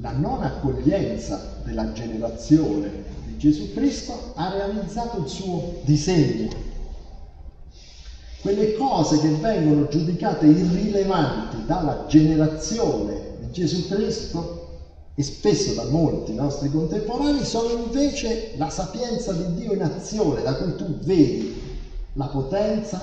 la 0.01 0.13
non 0.13 0.43
accoglienza 0.43 1.61
della 1.65 1.93
generazione 1.93 3.05
di 3.27 3.37
Gesù 3.37 3.73
Cristo, 3.73 4.33
ha 4.35 4.51
realizzato 4.51 5.19
il 5.19 5.29
suo 5.29 5.75
disegno. 5.83 6.69
Quelle 8.41 8.73
cose 8.75 9.21
che 9.21 9.29
vengono 9.29 9.89
giudicate 9.89 10.47
irrilevanti 10.47 11.67
dalla 11.67 12.07
generazione 12.09 13.31
Gesù 13.51 13.89
Cristo 13.89 14.69
e 15.15 15.23
spesso 15.23 15.75
da 15.75 15.85
molti 15.85 16.35
nostri 16.35 16.71
contemporanei 16.71 17.45
sono 17.45 17.83
invece 17.83 18.53
la 18.57 18.71
sapienza 18.71 19.33
di 19.33 19.55
Dio 19.55 19.73
in 19.73 19.83
azione, 19.83 20.43
da 20.43 20.55
cui 20.55 20.77
tu 20.77 20.99
vedi 21.01 21.55
la 22.15 22.27
potenza, 22.27 23.03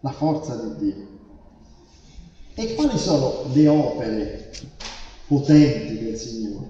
la 0.00 0.12
forza 0.12 0.54
di 0.54 0.76
Dio. 0.84 1.06
E 2.54 2.74
quali 2.74 2.96
sono 2.96 3.42
le 3.52 3.68
opere 3.68 4.50
potenti 5.26 5.98
del 5.98 6.16
Signore? 6.16 6.66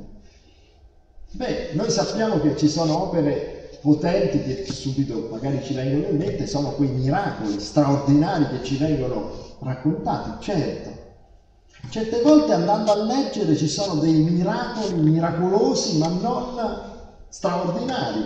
Beh, 1.32 1.70
noi 1.74 1.90
sappiamo 1.90 2.40
che 2.40 2.56
ci 2.56 2.68
sono 2.68 3.02
opere 3.02 3.78
potenti 3.82 4.42
che 4.42 4.72
subito 4.72 5.28
magari 5.30 5.62
ci 5.62 5.74
vengono 5.74 6.08
in 6.08 6.16
mente, 6.16 6.46
sono 6.46 6.70
quei 6.70 6.88
miracoli 6.88 7.60
straordinari 7.60 8.48
che 8.48 8.64
ci 8.64 8.76
vengono 8.76 9.30
raccontati, 9.60 10.42
certo. 10.42 11.04
Certe 11.90 12.20
volte 12.20 12.52
andando 12.52 12.90
a 12.90 13.04
leggere 13.04 13.54
ci 13.54 13.68
sono 13.68 14.00
dei 14.00 14.14
miracoli 14.14 14.94
miracolosi 14.94 15.98
ma 15.98 16.08
non 16.08 16.80
straordinari. 17.28 18.24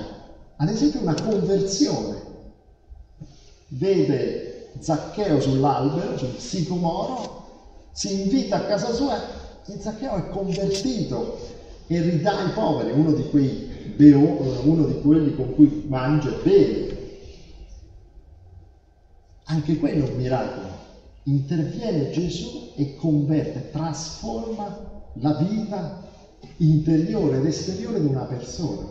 Ad 0.57 0.69
esempio 0.69 1.01
una 1.01 1.21
conversione. 1.21 2.29
Vede 3.69 4.71
Zaccheo 4.79 5.41
sull'albero, 5.41 6.17
sul 6.17 6.39
sicomoro, 6.39 7.45
si 7.93 8.23
invita 8.23 8.57
a 8.57 8.61
casa 8.61 8.93
sua 8.93 9.19
e 9.67 9.79
Zaccheo 9.79 10.15
è 10.17 10.29
convertito 10.31 11.39
e 11.87 12.01
ridà 12.01 12.39
ai 12.39 12.53
poveri, 12.53 12.93
uno 12.93 13.13
di, 13.13 13.29
quei 13.31 13.95
beo, 13.97 14.63
uno 14.65 14.85
di 14.85 15.01
quelli 15.01 15.35
con 15.35 15.55
cui 15.55 15.85
mangia 15.89 16.31
e 16.31 16.43
beve. 16.43 16.99
Anche 19.45 19.79
quello 19.79 20.07
è 20.07 20.11
un 20.11 20.17
miracolo. 20.17 20.69
Interviene 21.25 22.11
Gesù 22.11 22.71
e 22.77 22.95
converte, 22.97 23.71
trasforma 23.71 25.03
la 25.15 25.33
vita 25.35 26.01
interiore 26.59 27.39
ed 27.39 27.47
esteriore 27.47 28.01
di 28.01 28.07
una 28.07 28.25
persona. 28.25 28.87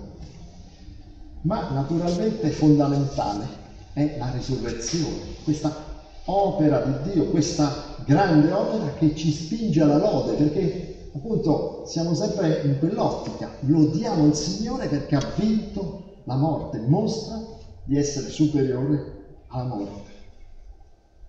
Ma 1.41 1.69
naturalmente 1.71 2.49
fondamentale 2.49 3.47
è 3.93 4.17
la 4.17 4.29
risurrezione, 4.31 5.15
questa 5.43 5.88
opera 6.29 6.79
di 6.81 7.11
Dio, 7.11 7.29
questa 7.29 7.95
grande 8.05 8.51
opera 8.51 8.93
che 8.93 9.15
ci 9.15 9.31
spinge 9.31 9.81
alla 9.81 9.97
lode, 9.97 10.33
perché 10.33 11.09
appunto 11.13 11.83
siamo 11.87 12.13
sempre 12.13 12.61
in 12.63 12.77
quell'ottica, 12.79 13.49
lodiamo 13.61 14.27
il 14.27 14.35
Signore 14.35 14.87
perché 14.87 15.15
ha 15.15 15.33
vinto 15.35 16.03
la 16.25 16.35
morte, 16.35 16.79
mostra 16.79 17.41
di 17.83 17.97
essere 17.97 18.29
superiore 18.29 19.43
alla 19.47 19.63
morte. 19.63 20.09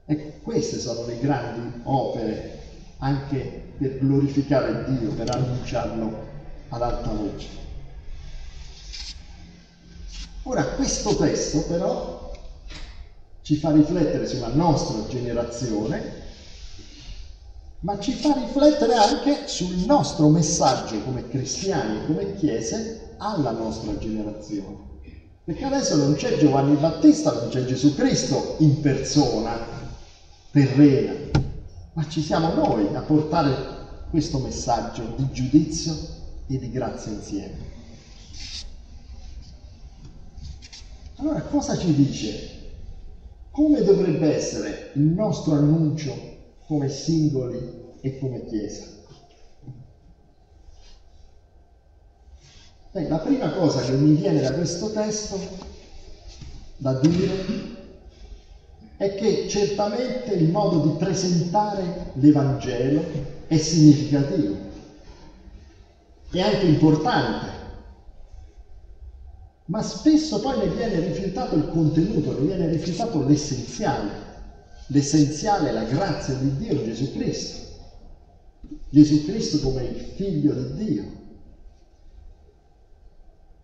E 0.04 0.40
queste 0.42 0.78
sono 0.78 1.06
le 1.06 1.18
grandi 1.18 1.80
opere 1.84 2.58
anche 2.98 3.72
per 3.78 3.98
glorificare 3.98 4.84
Dio, 4.92 5.12
per 5.12 5.30
annunciarlo 5.30 6.12
ad 6.68 6.82
alta 6.82 7.10
voce. 7.10 7.48
Ora, 10.42 10.64
questo 10.64 11.16
testo 11.16 11.60
però 11.62 12.29
ci 13.50 13.56
fa 13.56 13.72
riflettere 13.72 14.28
sulla 14.28 14.52
nostra 14.54 15.08
generazione, 15.08 16.22
ma 17.80 17.98
ci 17.98 18.12
fa 18.12 18.32
riflettere 18.32 18.94
anche 18.94 19.48
sul 19.48 19.74
nostro 19.86 20.28
messaggio 20.28 21.00
come 21.00 21.28
cristiani 21.28 22.06
come 22.06 22.36
chiese 22.36 23.16
alla 23.16 23.50
nostra 23.50 23.98
generazione. 23.98 24.76
Perché 25.42 25.64
adesso 25.64 25.96
non 25.96 26.14
c'è 26.14 26.38
Giovanni 26.38 26.76
Battista, 26.76 27.32
non 27.32 27.48
c'è 27.48 27.64
Gesù 27.64 27.92
Cristo 27.96 28.54
in 28.58 28.80
persona, 28.80 29.58
terrena, 30.52 31.40
ma 31.94 32.06
ci 32.06 32.22
siamo 32.22 32.54
noi 32.54 32.94
a 32.94 33.00
portare 33.00 34.06
questo 34.10 34.38
messaggio 34.38 35.14
di 35.16 35.26
giudizio 35.32 35.96
e 36.46 36.56
di 36.56 36.70
grazia 36.70 37.10
insieme. 37.10 37.58
Allora 41.16 41.40
cosa 41.40 41.76
ci 41.76 41.92
dice 41.92 42.58
come 43.50 43.82
dovrebbe 43.82 44.34
essere 44.34 44.90
il 44.94 45.02
nostro 45.02 45.54
annuncio 45.54 46.14
come 46.66 46.88
singoli 46.88 47.58
e 48.00 48.18
come 48.18 48.46
Chiesa? 48.46 48.86
Beh, 52.92 53.08
la 53.08 53.18
prima 53.18 53.50
cosa 53.52 53.82
che 53.82 53.92
mi 53.92 54.14
viene 54.14 54.40
da 54.40 54.52
questo 54.52 54.90
testo 54.90 55.38
da 56.76 56.94
dire 56.94 57.78
è 58.96 59.14
che 59.14 59.48
certamente 59.48 60.32
il 60.32 60.50
modo 60.50 60.80
di 60.80 60.96
presentare 60.96 62.12
l'Evangelo 62.14 63.02
è 63.46 63.56
significativo, 63.56 64.56
è 66.30 66.40
anche 66.40 66.66
importante, 66.66 67.59
ma 69.70 69.82
spesso 69.82 70.40
poi 70.40 70.58
ne 70.58 70.66
viene 70.74 70.98
rifiutato 70.98 71.54
il 71.54 71.68
contenuto, 71.68 72.32
ne 72.40 72.46
viene 72.46 72.68
rifiutato 72.68 73.24
l'essenziale. 73.24 74.28
L'essenziale 74.88 75.68
è 75.68 75.72
la 75.72 75.84
grazia 75.84 76.34
di 76.34 76.56
Dio 76.56 76.72
in 76.72 76.84
Gesù 76.84 77.12
Cristo. 77.12 77.68
Gesù 78.88 79.24
Cristo 79.24 79.60
come 79.60 79.84
il 79.84 79.94
figlio 79.94 80.52
di 80.54 80.74
Dio. 80.74 81.04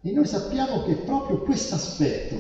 E 0.03 0.13
noi 0.13 0.27
sappiamo 0.27 0.85
che 0.85 0.95
proprio 0.95 1.43
questo 1.43 1.75
aspetto, 1.75 2.37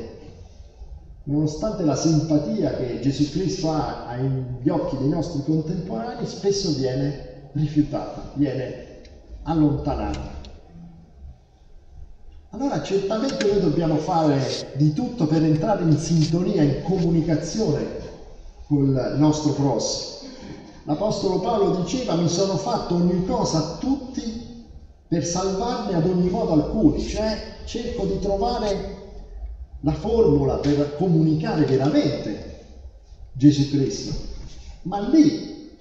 nonostante 1.25 1.83
la 1.83 1.97
simpatia 1.97 2.77
che 2.77 3.01
Gesù 3.01 3.29
Cristo 3.33 3.73
ha 3.73 4.07
agli 4.07 4.69
occhi 4.69 4.97
dei 4.99 5.09
nostri 5.09 5.43
contemporanei, 5.43 6.25
spesso 6.25 6.71
viene 6.75 7.49
rifiutata, 7.51 8.31
viene 8.35 9.01
allontanata. 9.43 10.36
Allora 12.59 12.83
certamente 12.83 13.47
noi 13.47 13.61
dobbiamo 13.61 13.97
fare 13.97 14.73
di 14.77 14.95
tutto 14.95 15.27
per 15.27 15.45
entrare 15.45 15.83
in 15.83 15.99
sintonia, 15.99 16.63
in 16.63 16.81
comunicazione 16.85 17.87
con 18.67 18.87
il 18.87 19.17
nostro 19.19 19.53
prossimo. 19.53 20.31
L'Apostolo 20.85 21.41
Paolo 21.41 21.83
diceva 21.83 22.15
mi 22.15 22.31
sono 22.31 22.57
fatto 22.57 22.95
ogni 22.95 23.27
cosa 23.27 23.59
a 23.59 23.77
tutti 23.79 24.65
per 25.07 25.27
salvarne 25.27 25.97
ad 25.97 26.07
ogni 26.07 26.31
modo 26.31 26.55
alcuni, 26.55 27.07
cioè 27.07 27.39
cerco 27.67 28.07
di 28.07 28.21
trovare 28.21 28.97
la 29.81 29.93
formula 29.93 30.55
per 30.55 30.97
comunicare 30.97 31.67
veramente 31.67 32.65
Gesù 33.33 33.69
Cristo, 33.69 34.15
ma 34.85 35.07
lì 35.07 35.77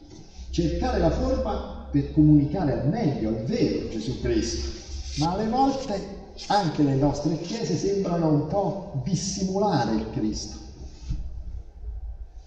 cercare 0.50 1.00
la 1.00 1.12
forma 1.12 1.88
per 1.90 2.12
comunicare 2.12 2.82
al 2.82 2.90
meglio, 2.90 3.30
al 3.30 3.44
vero 3.46 3.88
Gesù 3.88 4.20
Cristo, 4.20 4.72
ma 5.20 5.32
alle 5.32 5.48
volte 5.48 6.15
anche 6.48 6.84
le 6.84 6.96
nostre 6.96 7.40
chiese 7.40 7.76
sembrano 7.76 8.30
un 8.30 8.48
po' 8.48 9.02
dissimulare 9.04 9.96
il 9.96 10.10
Cristo. 10.12 10.58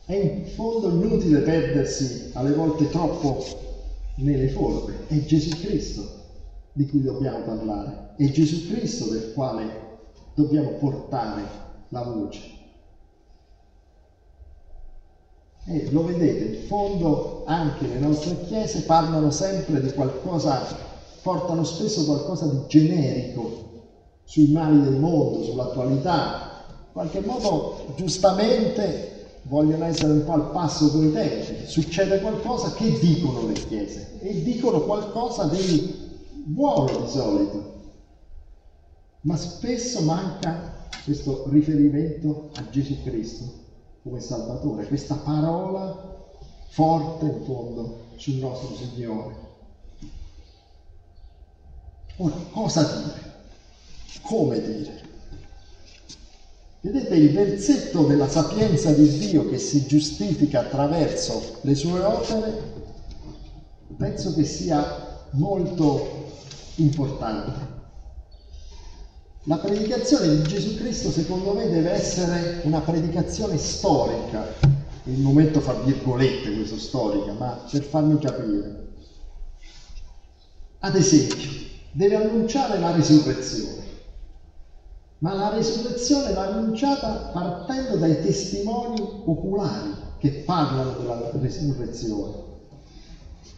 È 0.05 0.14
in 0.14 0.46
fondo 0.46 0.90
inutile 0.90 1.40
perdersi 1.40 2.31
alle 2.35 2.53
volte 2.53 2.88
troppo 2.88 3.44
nelle 4.16 4.48
forme. 4.48 5.07
È 5.07 5.24
Gesù 5.24 5.51
Cristo 5.59 6.16
di 6.72 6.87
cui 6.87 7.03
dobbiamo 7.03 7.40
parlare, 7.40 8.14
è 8.16 8.31
Gesù 8.31 8.68
Cristo 8.68 9.07
del 9.07 9.33
quale 9.35 9.98
dobbiamo 10.35 10.70
portare 10.72 11.42
la 11.88 12.03
voce. 12.03 12.57
E 15.66 15.90
lo 15.90 16.05
vedete, 16.05 16.57
in 16.57 16.66
fondo 16.66 17.42
anche 17.44 17.87
le 17.87 17.98
nostre 17.98 18.40
chiese 18.44 18.83
parlano 18.83 19.31
sempre 19.31 19.83
di 19.83 19.92
qualcosa, 19.92 20.64
portano 21.20 21.64
spesso 21.64 22.07
qualcosa 22.07 22.46
di 22.46 22.61
generico 22.68 23.67
sui 24.29 24.49
mali 24.49 24.83
del 24.83 24.99
mondo, 24.99 25.43
sull'attualità, 25.43 26.67
in 26.69 26.93
qualche 26.93 27.21
modo 27.21 27.95
giustamente 27.97 29.38
vogliono 29.45 29.87
essere 29.87 30.12
un 30.12 30.25
po' 30.25 30.35
al 30.35 30.51
passo 30.51 30.91
con 30.91 31.07
i 31.07 31.12
tempi. 31.12 31.67
Succede 31.67 32.21
qualcosa, 32.21 32.75
che 32.75 32.99
dicono 32.99 33.47
le 33.47 33.55
chiese? 33.55 34.19
E 34.21 34.43
dicono 34.43 34.83
qualcosa 34.83 35.47
di 35.47 35.95
buono 36.45 37.05
di 37.05 37.09
solito. 37.11 37.73
Ma 39.23 39.37
spesso 39.38 40.03
manca 40.03 40.88
questo 41.05 41.45
riferimento 41.49 42.51
a 42.57 42.69
Gesù 42.69 43.03
Cristo 43.03 43.45
come 44.03 44.21
Salvatore, 44.21 44.88
questa 44.88 45.14
parola 45.14 46.17
forte 46.69 47.25
in 47.25 47.45
fondo 47.47 48.01
sul 48.17 48.35
nostro 48.35 48.75
Signore. 48.75 49.47
Ora, 52.17 52.35
cosa 52.53 52.83
dire? 52.83 53.38
Come 54.23 54.61
dire? 54.61 55.07
Vedete 56.81 57.14
il 57.16 57.33
versetto 57.33 58.05
della 58.05 58.29
sapienza 58.29 58.92
di 58.92 59.18
Dio 59.18 59.49
che 59.49 59.59
si 59.59 59.87
giustifica 59.87 60.61
attraverso 60.61 61.59
le 61.62 61.75
sue 61.75 62.01
opere, 62.01 62.62
penso 63.97 64.33
che 64.35 64.44
sia 64.44 65.27
molto 65.33 66.27
importante. 66.77 67.77
La 69.44 69.57
predicazione 69.57 70.29
di 70.37 70.42
Gesù 70.42 70.77
Cristo 70.77 71.11
secondo 71.11 71.53
me 71.53 71.68
deve 71.68 71.90
essere 71.90 72.61
una 72.64 72.81
predicazione 72.81 73.59
storica, 73.59 74.47
il 75.05 75.18
momento 75.18 75.61
fa 75.61 75.73
virgolette 75.73 76.55
questo 76.55 76.79
storica, 76.79 77.33
ma 77.33 77.59
per 77.71 77.83
farmi 77.83 78.18
capire. 78.18 78.87
ad 80.81 80.94
esempio, 80.94 81.51
deve 81.90 82.14
annunciare 82.14 82.79
la 82.79 82.92
risurrezione, 82.94 83.85
ma 85.18 85.35
la 85.35 85.50
risurrezione 85.54 86.33
va 86.33 86.46
annunciata 86.46 87.31
partendo 87.33 87.96
dai 87.96 88.22
testimoni 88.22 89.22
oculari 89.24 89.94
che 90.18 90.31
parlano 90.44 90.92
della 90.98 91.31
risurrezione. 91.40 92.46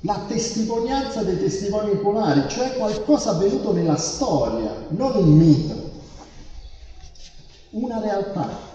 La 0.03 0.25
testimonianza 0.27 1.23
dei 1.23 1.39
testimoni 1.39 1.91
oculari, 1.91 2.49
cioè 2.49 2.77
qualcosa 2.77 3.31
avvenuto 3.31 3.73
nella 3.73 3.97
storia, 3.97 4.87
non 4.89 5.13
un 5.15 5.37
mito, 5.37 5.75
una 7.71 8.01
realtà. 8.01 8.69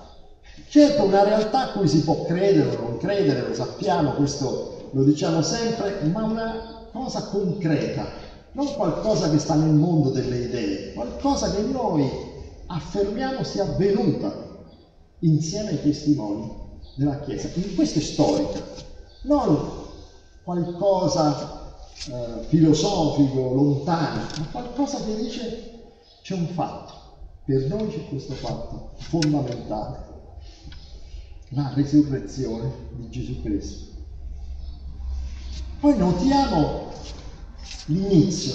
Certo, 0.67 1.03
una 1.03 1.23
realtà 1.23 1.63
a 1.63 1.71
cui 1.71 1.87
si 1.87 2.03
può 2.03 2.25
credere 2.25 2.75
o 2.75 2.81
non 2.81 2.97
credere, 2.97 3.47
lo 3.47 3.55
sappiamo, 3.55 4.11
questo 4.11 4.89
lo 4.91 5.03
diciamo 5.03 5.41
sempre, 5.41 6.01
ma 6.11 6.23
una 6.23 6.87
cosa 6.91 7.23
concreta, 7.23 8.05
non 8.51 8.73
qualcosa 8.75 9.29
che 9.29 9.39
sta 9.39 9.55
nel 9.55 9.73
mondo 9.73 10.09
delle 10.09 10.37
idee, 10.37 10.93
qualcosa 10.93 11.49
che 11.51 11.61
noi 11.61 12.33
affermiamo 12.67 13.43
sia 13.43 13.63
avvenuta 13.63 14.63
insieme 15.19 15.69
ai 15.69 15.81
testimoni 15.81 16.51
della 16.95 17.19
Chiesa. 17.21 17.49
In 17.55 17.75
questo 17.75 17.99
è 17.99 18.01
storica, 18.01 18.63
non 19.23 19.83
qualcosa 20.43 21.77
eh, 22.07 22.43
filosofico, 22.47 23.53
lontano, 23.53 24.21
ma 24.37 24.47
qualcosa 24.51 25.03
che 25.03 25.15
dice 25.15 25.73
c'è 26.21 26.35
un 26.35 26.47
fatto, 26.47 26.93
per 27.45 27.67
noi 27.67 27.89
c'è 27.89 28.07
questo 28.07 28.33
fatto 28.33 28.91
fondamentale, 28.97 30.03
la 31.49 31.71
risurrezione 31.75 32.71
di 32.91 33.09
Gesù 33.09 33.41
Cristo. 33.41 33.93
Poi 35.79 35.97
notiamo 35.97 36.91
l'inizio 37.85 38.53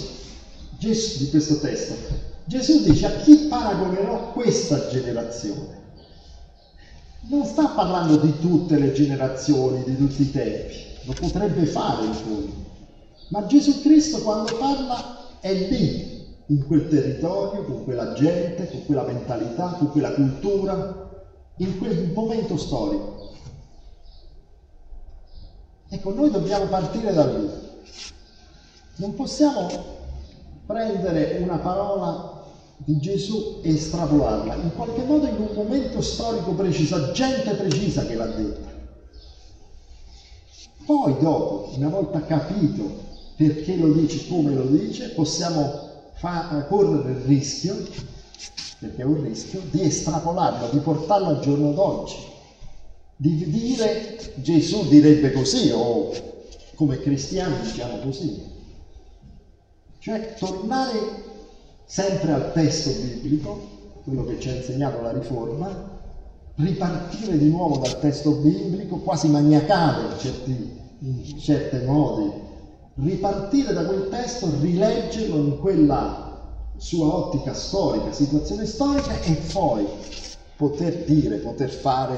di 0.79 1.29
questo 1.31 1.61
testo. 1.61 2.30
Gesù 2.45 2.83
dice 2.83 3.07
a 3.07 3.11
chi 3.23 3.47
paragonerò 3.49 4.33
questa 4.33 4.89
generazione? 4.89 5.79
Non 7.23 7.45
sta 7.45 7.69
parlando 7.69 8.17
di 8.17 8.39
tutte 8.41 8.79
le 8.79 8.93
generazioni, 8.93 9.85
di 9.85 9.97
tutti 9.97 10.23
i 10.23 10.31
tempi, 10.31 10.75
lo 11.05 11.13
potrebbe 11.13 11.65
fare 11.67 12.07
in 12.07 12.13
fondo, 12.13 12.53
ma 13.29 13.47
Gesù 13.47 13.81
Cristo 13.83 14.23
quando 14.23 14.57
parla 14.57 15.39
è 15.41 15.53
lì, 15.53 16.11
in 16.47 16.67
quel 16.67 16.89
territorio, 16.89 17.65
con 17.65 17.85
quella 17.85 18.13
gente, 18.15 18.69
con 18.69 18.85
quella 18.85 19.05
mentalità, 19.05 19.69
con 19.79 19.91
quella 19.93 20.13
cultura, 20.13 21.09
in 21.57 21.79
quel 21.79 22.11
momento 22.13 22.57
storico. 22.57 23.19
Ecco, 25.89 26.15
noi 26.15 26.31
dobbiamo 26.31 26.67
partire 26.67 27.13
da 27.13 27.27
lì. 27.27 27.51
Non 28.97 29.15
possiamo 29.15 29.69
prendere 30.67 31.39
una 31.43 31.59
parola 31.59 32.30
di 32.85 32.99
Gesù 32.99 33.61
e 33.63 33.75
estrapolarla, 33.75 34.55
in 34.55 34.73
qualche 34.75 35.03
modo 35.03 35.27
in 35.27 35.37
un 35.37 35.55
momento 35.55 36.01
storico 36.01 36.53
preciso, 36.53 37.13
gente 37.13 37.55
precisa 37.55 38.07
che 38.07 38.15
l'ha 38.15 38.27
detta. 38.27 38.69
Poi 40.87 41.17
dopo, 41.21 41.73
una 41.77 41.89
volta 41.89 42.23
capito 42.23 43.09
perché 43.37 43.77
lo 43.77 43.93
dice, 43.93 44.27
come 44.29 44.55
lo 44.55 44.65
dice, 44.65 45.11
possiamo 45.11 45.89
fa, 46.15 46.67
correre 46.69 47.11
il 47.13 47.25
rischio, 47.27 47.77
perché 48.79 49.03
è 49.03 49.05
un 49.05 49.23
rischio, 49.23 49.61
di 49.71 49.83
estrapolarlo, 49.83 50.69
di 50.71 50.79
portarlo 50.79 51.29
al 51.29 51.41
giorno 51.41 51.73
d'oggi, 51.73 52.17
di 53.17 53.51
dire 53.51 54.19
Gesù 54.37 54.89
direbbe 54.89 55.33
così 55.33 55.71
o 55.71 56.11
come 56.75 56.99
cristiani 56.99 57.61
diciamo 57.61 57.99
così. 57.99 58.43
Cioè 59.99 60.35
tornare 60.39 61.29
sempre 61.91 62.33
al 62.33 62.53
testo 62.53 62.91
biblico, 63.01 63.59
quello 64.05 64.25
che 64.25 64.39
ci 64.39 64.49
ha 64.49 64.55
insegnato 64.55 65.03
la 65.03 65.11
Riforma, 65.11 65.99
ripartire 66.55 67.37
di 67.37 67.51
nuovo 67.51 67.79
dal 67.79 67.99
testo 67.99 68.31
biblico, 68.31 68.99
quasi 68.99 69.27
maniacale 69.27 70.13
in 70.13 70.19
certi, 70.21 70.79
in 71.01 71.39
certi 71.41 71.85
modi, 71.85 72.31
ripartire 72.95 73.73
da 73.73 73.85
quel 73.87 74.09
testo, 74.09 74.49
rileggerlo 74.61 75.37
in 75.37 75.59
quella 75.59 76.69
sua 76.77 77.13
ottica 77.13 77.55
storica, 77.55 78.13
situazione 78.13 78.67
storica 78.67 79.21
e 79.23 79.33
poi 79.53 79.85
poter 80.57 81.05
dire, 81.07 81.39
poter 81.39 81.71
fare, 81.71 82.17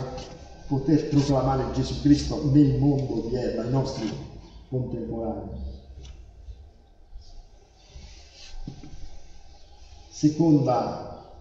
poter 0.66 1.08
proclamare 1.08 1.72
Gesù 1.72 2.02
Cristo 2.02 2.50
nel 2.52 2.78
mondo 2.78 3.24
odierno, 3.24 3.62
ai 3.62 3.70
nostri 3.70 4.12
contemporanei. 4.68 5.71
Secondo 10.12 10.70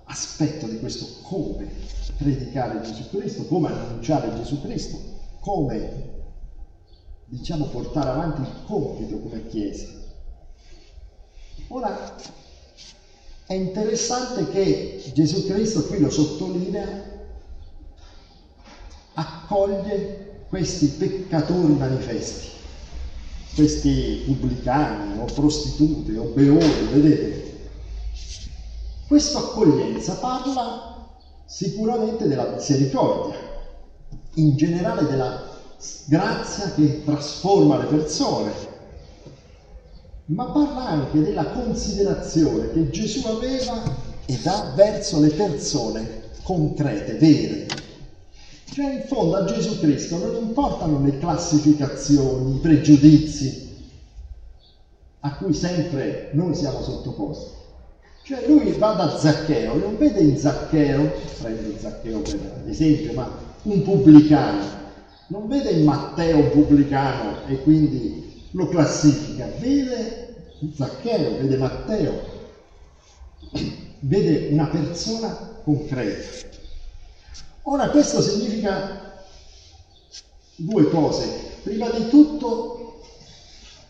aspetto 0.05 0.65
di 0.65 0.79
questo 0.79 1.05
come 1.23 1.69
predicare 2.15 2.81
Gesù 2.81 3.09
Cristo, 3.09 3.45
come 3.45 3.67
annunciare 3.67 4.33
Gesù 4.37 4.61
Cristo, 4.61 4.97
come 5.41 6.09
diciamo 7.25 7.65
portare 7.65 8.09
avanti 8.09 8.41
il 8.41 8.63
compito 8.65 9.19
come 9.19 9.45
Chiesa. 9.47 9.87
Ora 11.67 12.15
è 13.45 13.53
interessante 13.53 14.49
che 14.49 15.03
Gesù 15.13 15.45
Cristo 15.45 15.85
qui 15.87 15.99
lo 15.99 16.09
sottolinea, 16.09 17.09
accoglie 19.15 20.43
questi 20.47 20.87
peccatori 20.87 21.73
manifesti, 21.73 22.47
questi 23.53 24.21
pubblicani 24.23 25.19
o 25.19 25.25
prostitute 25.25 26.17
o 26.17 26.23
beoni, 26.23 26.87
vedete? 26.89 27.50
Questa 29.11 29.39
accoglienza 29.39 30.13
parla 30.13 31.05
sicuramente 31.43 32.29
della 32.29 32.47
misericordia, 32.47 33.35
in 34.35 34.55
generale 34.55 35.05
della 35.05 35.49
grazia 36.05 36.71
che 36.71 37.03
trasforma 37.03 37.77
le 37.77 37.87
persone, 37.87 38.53
ma 40.27 40.45
parla 40.45 40.87
anche 40.87 41.19
della 41.19 41.47
considerazione 41.47 42.71
che 42.71 42.89
Gesù 42.89 43.27
aveva 43.27 43.83
e 44.25 44.39
dà 44.41 44.71
verso 44.73 45.19
le 45.19 45.31
persone 45.31 46.29
concrete, 46.43 47.15
vere. 47.15 47.67
Cioè 48.63 48.93
in 48.93 49.01
fondo 49.07 49.35
a 49.35 49.43
Gesù 49.43 49.77
Cristo 49.81 50.19
non 50.19 50.35
importano 50.35 51.01
le 51.01 51.17
classificazioni, 51.17 52.55
i 52.55 52.59
pregiudizi 52.59 53.75
a 55.19 55.35
cui 55.35 55.53
sempre 55.53 56.29
noi 56.31 56.55
siamo 56.55 56.81
sottoposti. 56.81 57.59
Cioè 58.31 58.47
lui 58.47 58.71
va 58.77 58.93
da 58.93 59.17
Zaccheo, 59.19 59.75
non 59.75 59.97
vede 59.97 60.21
in 60.21 60.37
Zaccheo, 60.37 61.11
prendo 61.41 61.77
Zaccheo 61.77 62.21
per 62.21 62.63
esempio, 62.65 63.11
ma 63.11 63.29
un 63.63 63.81
pubblicano, 63.81 64.65
non 65.27 65.49
vede 65.49 65.71
in 65.71 65.83
Matteo 65.83 66.37
un 66.37 66.49
pubblicano 66.51 67.45
e 67.47 67.61
quindi 67.61 68.47
lo 68.51 68.69
classifica, 68.69 69.49
vede 69.59 70.45
Zaccheo, 70.73 71.39
vede 71.39 71.57
Matteo, 71.57 72.21
vede 73.99 74.47
una 74.53 74.67
persona 74.67 75.59
concreta. 75.65 76.47
Ora 77.63 77.89
questo 77.89 78.21
significa 78.21 79.23
due 80.55 80.89
cose. 80.89 81.27
Prima 81.63 81.89
di 81.89 82.07
tutto 82.07 83.01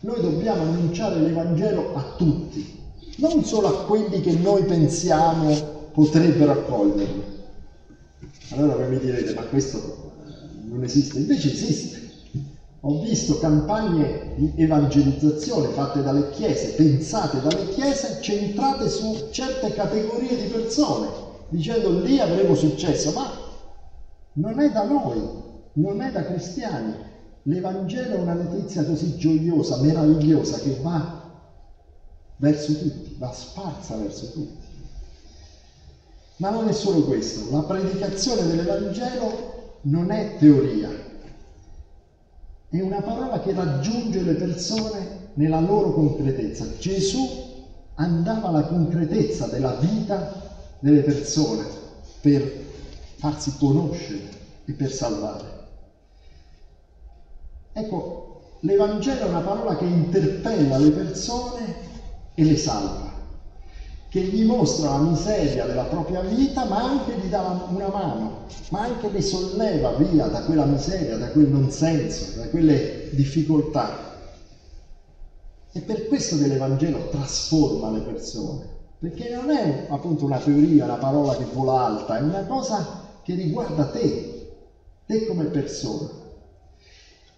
noi 0.00 0.20
dobbiamo 0.20 0.62
annunciare 0.62 1.20
l'Evangelo 1.20 1.94
a 1.94 2.14
tutti, 2.16 2.81
non 3.16 3.44
solo 3.44 3.68
a 3.68 3.84
quelli 3.84 4.20
che 4.20 4.32
noi 4.32 4.64
pensiamo 4.64 5.54
potrebbero 5.92 6.52
accoglierlo. 6.52 7.22
Allora 8.50 8.76
voi 8.76 8.88
mi 8.90 8.98
direte, 8.98 9.34
ma 9.34 9.42
questo 9.42 10.12
non 10.68 10.82
esiste, 10.84 11.18
invece 11.18 11.52
esiste. 11.52 12.10
Ho 12.80 13.00
visto 13.00 13.38
campagne 13.38 14.34
di 14.36 14.52
evangelizzazione 14.56 15.68
fatte 15.68 16.02
dalle 16.02 16.30
chiese, 16.30 16.70
pensate 16.70 17.40
dalle 17.40 17.68
chiese, 17.68 18.18
centrate 18.20 18.88
su 18.88 19.28
certe 19.30 19.72
categorie 19.72 20.36
di 20.36 20.48
persone, 20.48 21.08
dicendo 21.48 22.00
lì 22.00 22.18
avremo 22.18 22.56
successo, 22.56 23.12
ma 23.12 23.30
non 24.34 24.58
è 24.58 24.70
da 24.70 24.82
noi, 24.84 25.20
non 25.74 26.00
è 26.02 26.10
da 26.10 26.24
cristiani. 26.24 27.10
L'Evangelo 27.42 28.16
è 28.16 28.18
una 28.18 28.34
notizia 28.34 28.84
così 28.84 29.16
gioiosa, 29.16 29.80
meravigliosa, 29.80 30.58
che 30.58 30.78
va 30.82 31.21
verso 32.42 32.76
tutti, 32.76 33.14
va 33.18 33.32
sparsa 33.32 33.94
verso 33.96 34.32
tutti. 34.32 34.66
Ma 36.36 36.50
non 36.50 36.66
è 36.66 36.72
solo 36.72 37.04
questo, 37.04 37.48
la 37.52 37.62
predicazione 37.62 38.44
dell'Evangelo 38.48 39.78
non 39.82 40.10
è 40.10 40.38
teoria, 40.38 40.90
è 42.68 42.80
una 42.80 43.00
parola 43.00 43.40
che 43.40 43.52
raggiunge 43.52 44.22
le 44.22 44.34
persone 44.34 45.28
nella 45.34 45.60
loro 45.60 45.92
concretezza. 45.92 46.66
Gesù 46.80 47.28
andava 47.94 48.48
alla 48.48 48.64
concretezza 48.64 49.46
della 49.46 49.74
vita 49.74 50.58
delle 50.80 51.02
persone 51.02 51.64
per 52.20 52.64
farsi 53.18 53.56
conoscere 53.56 54.28
e 54.64 54.72
per 54.72 54.90
salvare. 54.90 55.60
Ecco, 57.72 58.40
l'Evangelo 58.60 59.26
è 59.26 59.28
una 59.28 59.42
parola 59.42 59.76
che 59.76 59.84
interpella 59.84 60.76
le 60.78 60.90
persone 60.90 61.81
e 62.34 62.44
le 62.44 62.56
salva, 62.56 63.10
che 64.08 64.20
gli 64.20 64.44
mostra 64.44 64.90
la 64.90 65.00
miseria 65.00 65.64
della 65.64 65.84
propria 65.84 66.20
vita, 66.20 66.64
ma 66.64 66.82
anche 66.82 67.16
gli 67.16 67.28
dà 67.28 67.66
una 67.68 67.88
mano, 67.88 68.44
ma 68.70 68.82
anche 68.82 69.10
le 69.10 69.22
solleva 69.22 69.92
via 69.92 70.26
da 70.26 70.42
quella 70.42 70.64
miseria, 70.64 71.16
da 71.16 71.30
quel 71.30 71.48
non 71.48 71.70
senso, 71.70 72.38
da 72.38 72.48
quelle 72.48 73.08
difficoltà. 73.10 74.10
È 75.70 75.80
per 75.80 76.06
questo 76.06 76.36
che 76.36 76.46
l'Evangelo 76.46 77.08
trasforma 77.08 77.90
le 77.90 78.00
persone, 78.00 78.68
perché 78.98 79.30
non 79.30 79.50
è 79.50 79.86
appunto 79.88 80.24
una 80.24 80.38
teoria, 80.38 80.84
una 80.84 80.96
parola 80.96 81.34
che 81.34 81.44
vola 81.44 81.80
alta, 81.80 82.18
è 82.18 82.20
una 82.20 82.44
cosa 82.44 83.00
che 83.22 83.34
riguarda 83.34 83.86
te, 83.86 84.48
te 85.06 85.26
come 85.26 85.44
persona. 85.46 86.21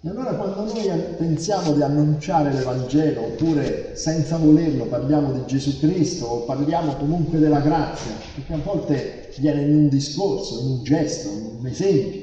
E 0.06 0.10
allora 0.10 0.34
quando 0.34 0.70
noi 0.70 0.86
pensiamo 1.16 1.72
di 1.72 1.80
annunciare 1.80 2.52
l'Evangelo, 2.52 3.22
oppure 3.22 3.96
senza 3.96 4.36
volerlo 4.36 4.84
parliamo 4.84 5.32
di 5.32 5.46
Gesù 5.46 5.78
Cristo, 5.78 6.26
o 6.26 6.44
parliamo 6.44 6.92
comunque 6.96 7.38
della 7.38 7.60
grazia, 7.60 8.12
perché 8.34 8.52
a 8.52 8.58
volte 8.58 9.32
viene 9.38 9.62
in 9.62 9.74
un 9.74 9.88
discorso, 9.88 10.60
in 10.60 10.66
un 10.66 10.82
gesto, 10.82 11.30
in 11.30 11.56
un 11.58 11.66
esempio, 11.66 12.20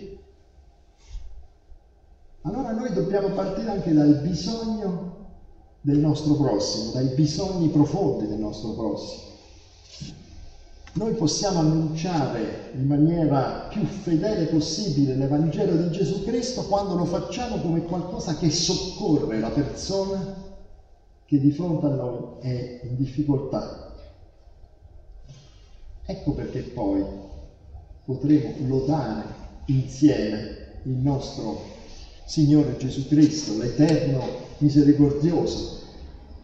allora 2.43 2.71
noi 2.71 2.93
dobbiamo 2.93 3.29
partire 3.29 3.71
anche 3.71 3.93
dal 3.93 4.13
bisogno 4.21 5.15
del 5.81 5.97
nostro 5.97 6.35
prossimo, 6.35 6.91
dai 6.91 7.07
bisogni 7.15 7.69
profondi 7.69 8.27
del 8.27 8.37
nostro 8.37 8.73
prossimo. 8.73 9.29
Noi 10.93 11.13
possiamo 11.13 11.59
annunciare 11.59 12.71
in 12.73 12.85
maniera 12.85 13.67
più 13.69 13.85
fedele 13.85 14.47
possibile 14.47 15.15
l'Evangelo 15.15 15.77
di 15.77 15.89
Gesù 15.89 16.21
Cristo 16.25 16.63
quando 16.63 16.95
lo 16.95 17.05
facciamo 17.05 17.59
come 17.59 17.83
qualcosa 17.83 18.35
che 18.35 18.49
soccorre 18.49 19.39
la 19.39 19.51
persona 19.51 20.35
che 21.25 21.39
di 21.39 21.49
fronte 21.51 21.85
a 21.85 21.91
noi 21.91 22.17
è 22.39 22.79
in 22.81 22.97
difficoltà. 22.97 23.89
Ecco 26.05 26.33
perché 26.33 26.59
poi 26.59 27.05
potremo 28.03 28.53
lodare 28.67 29.23
insieme 29.67 30.57
il 30.83 30.95
nostro 30.95 31.57
Signore 32.25 32.75
Gesù 32.75 33.07
Cristo, 33.07 33.57
l'Eterno 33.57 34.25
misericordioso, 34.57 35.77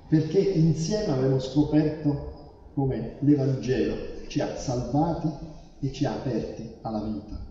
perché 0.08 0.40
insieme 0.40 1.12
abbiamo 1.12 1.40
scoperto 1.40 2.36
come 2.74 3.16
l'Evangelo 3.20 4.16
ci 4.28 4.42
ha 4.42 4.56
salvati 4.56 5.30
e 5.80 5.92
ci 5.92 6.06
ha 6.06 6.12
aperti 6.12 6.76
alla 6.82 7.00
vita. 7.00 7.47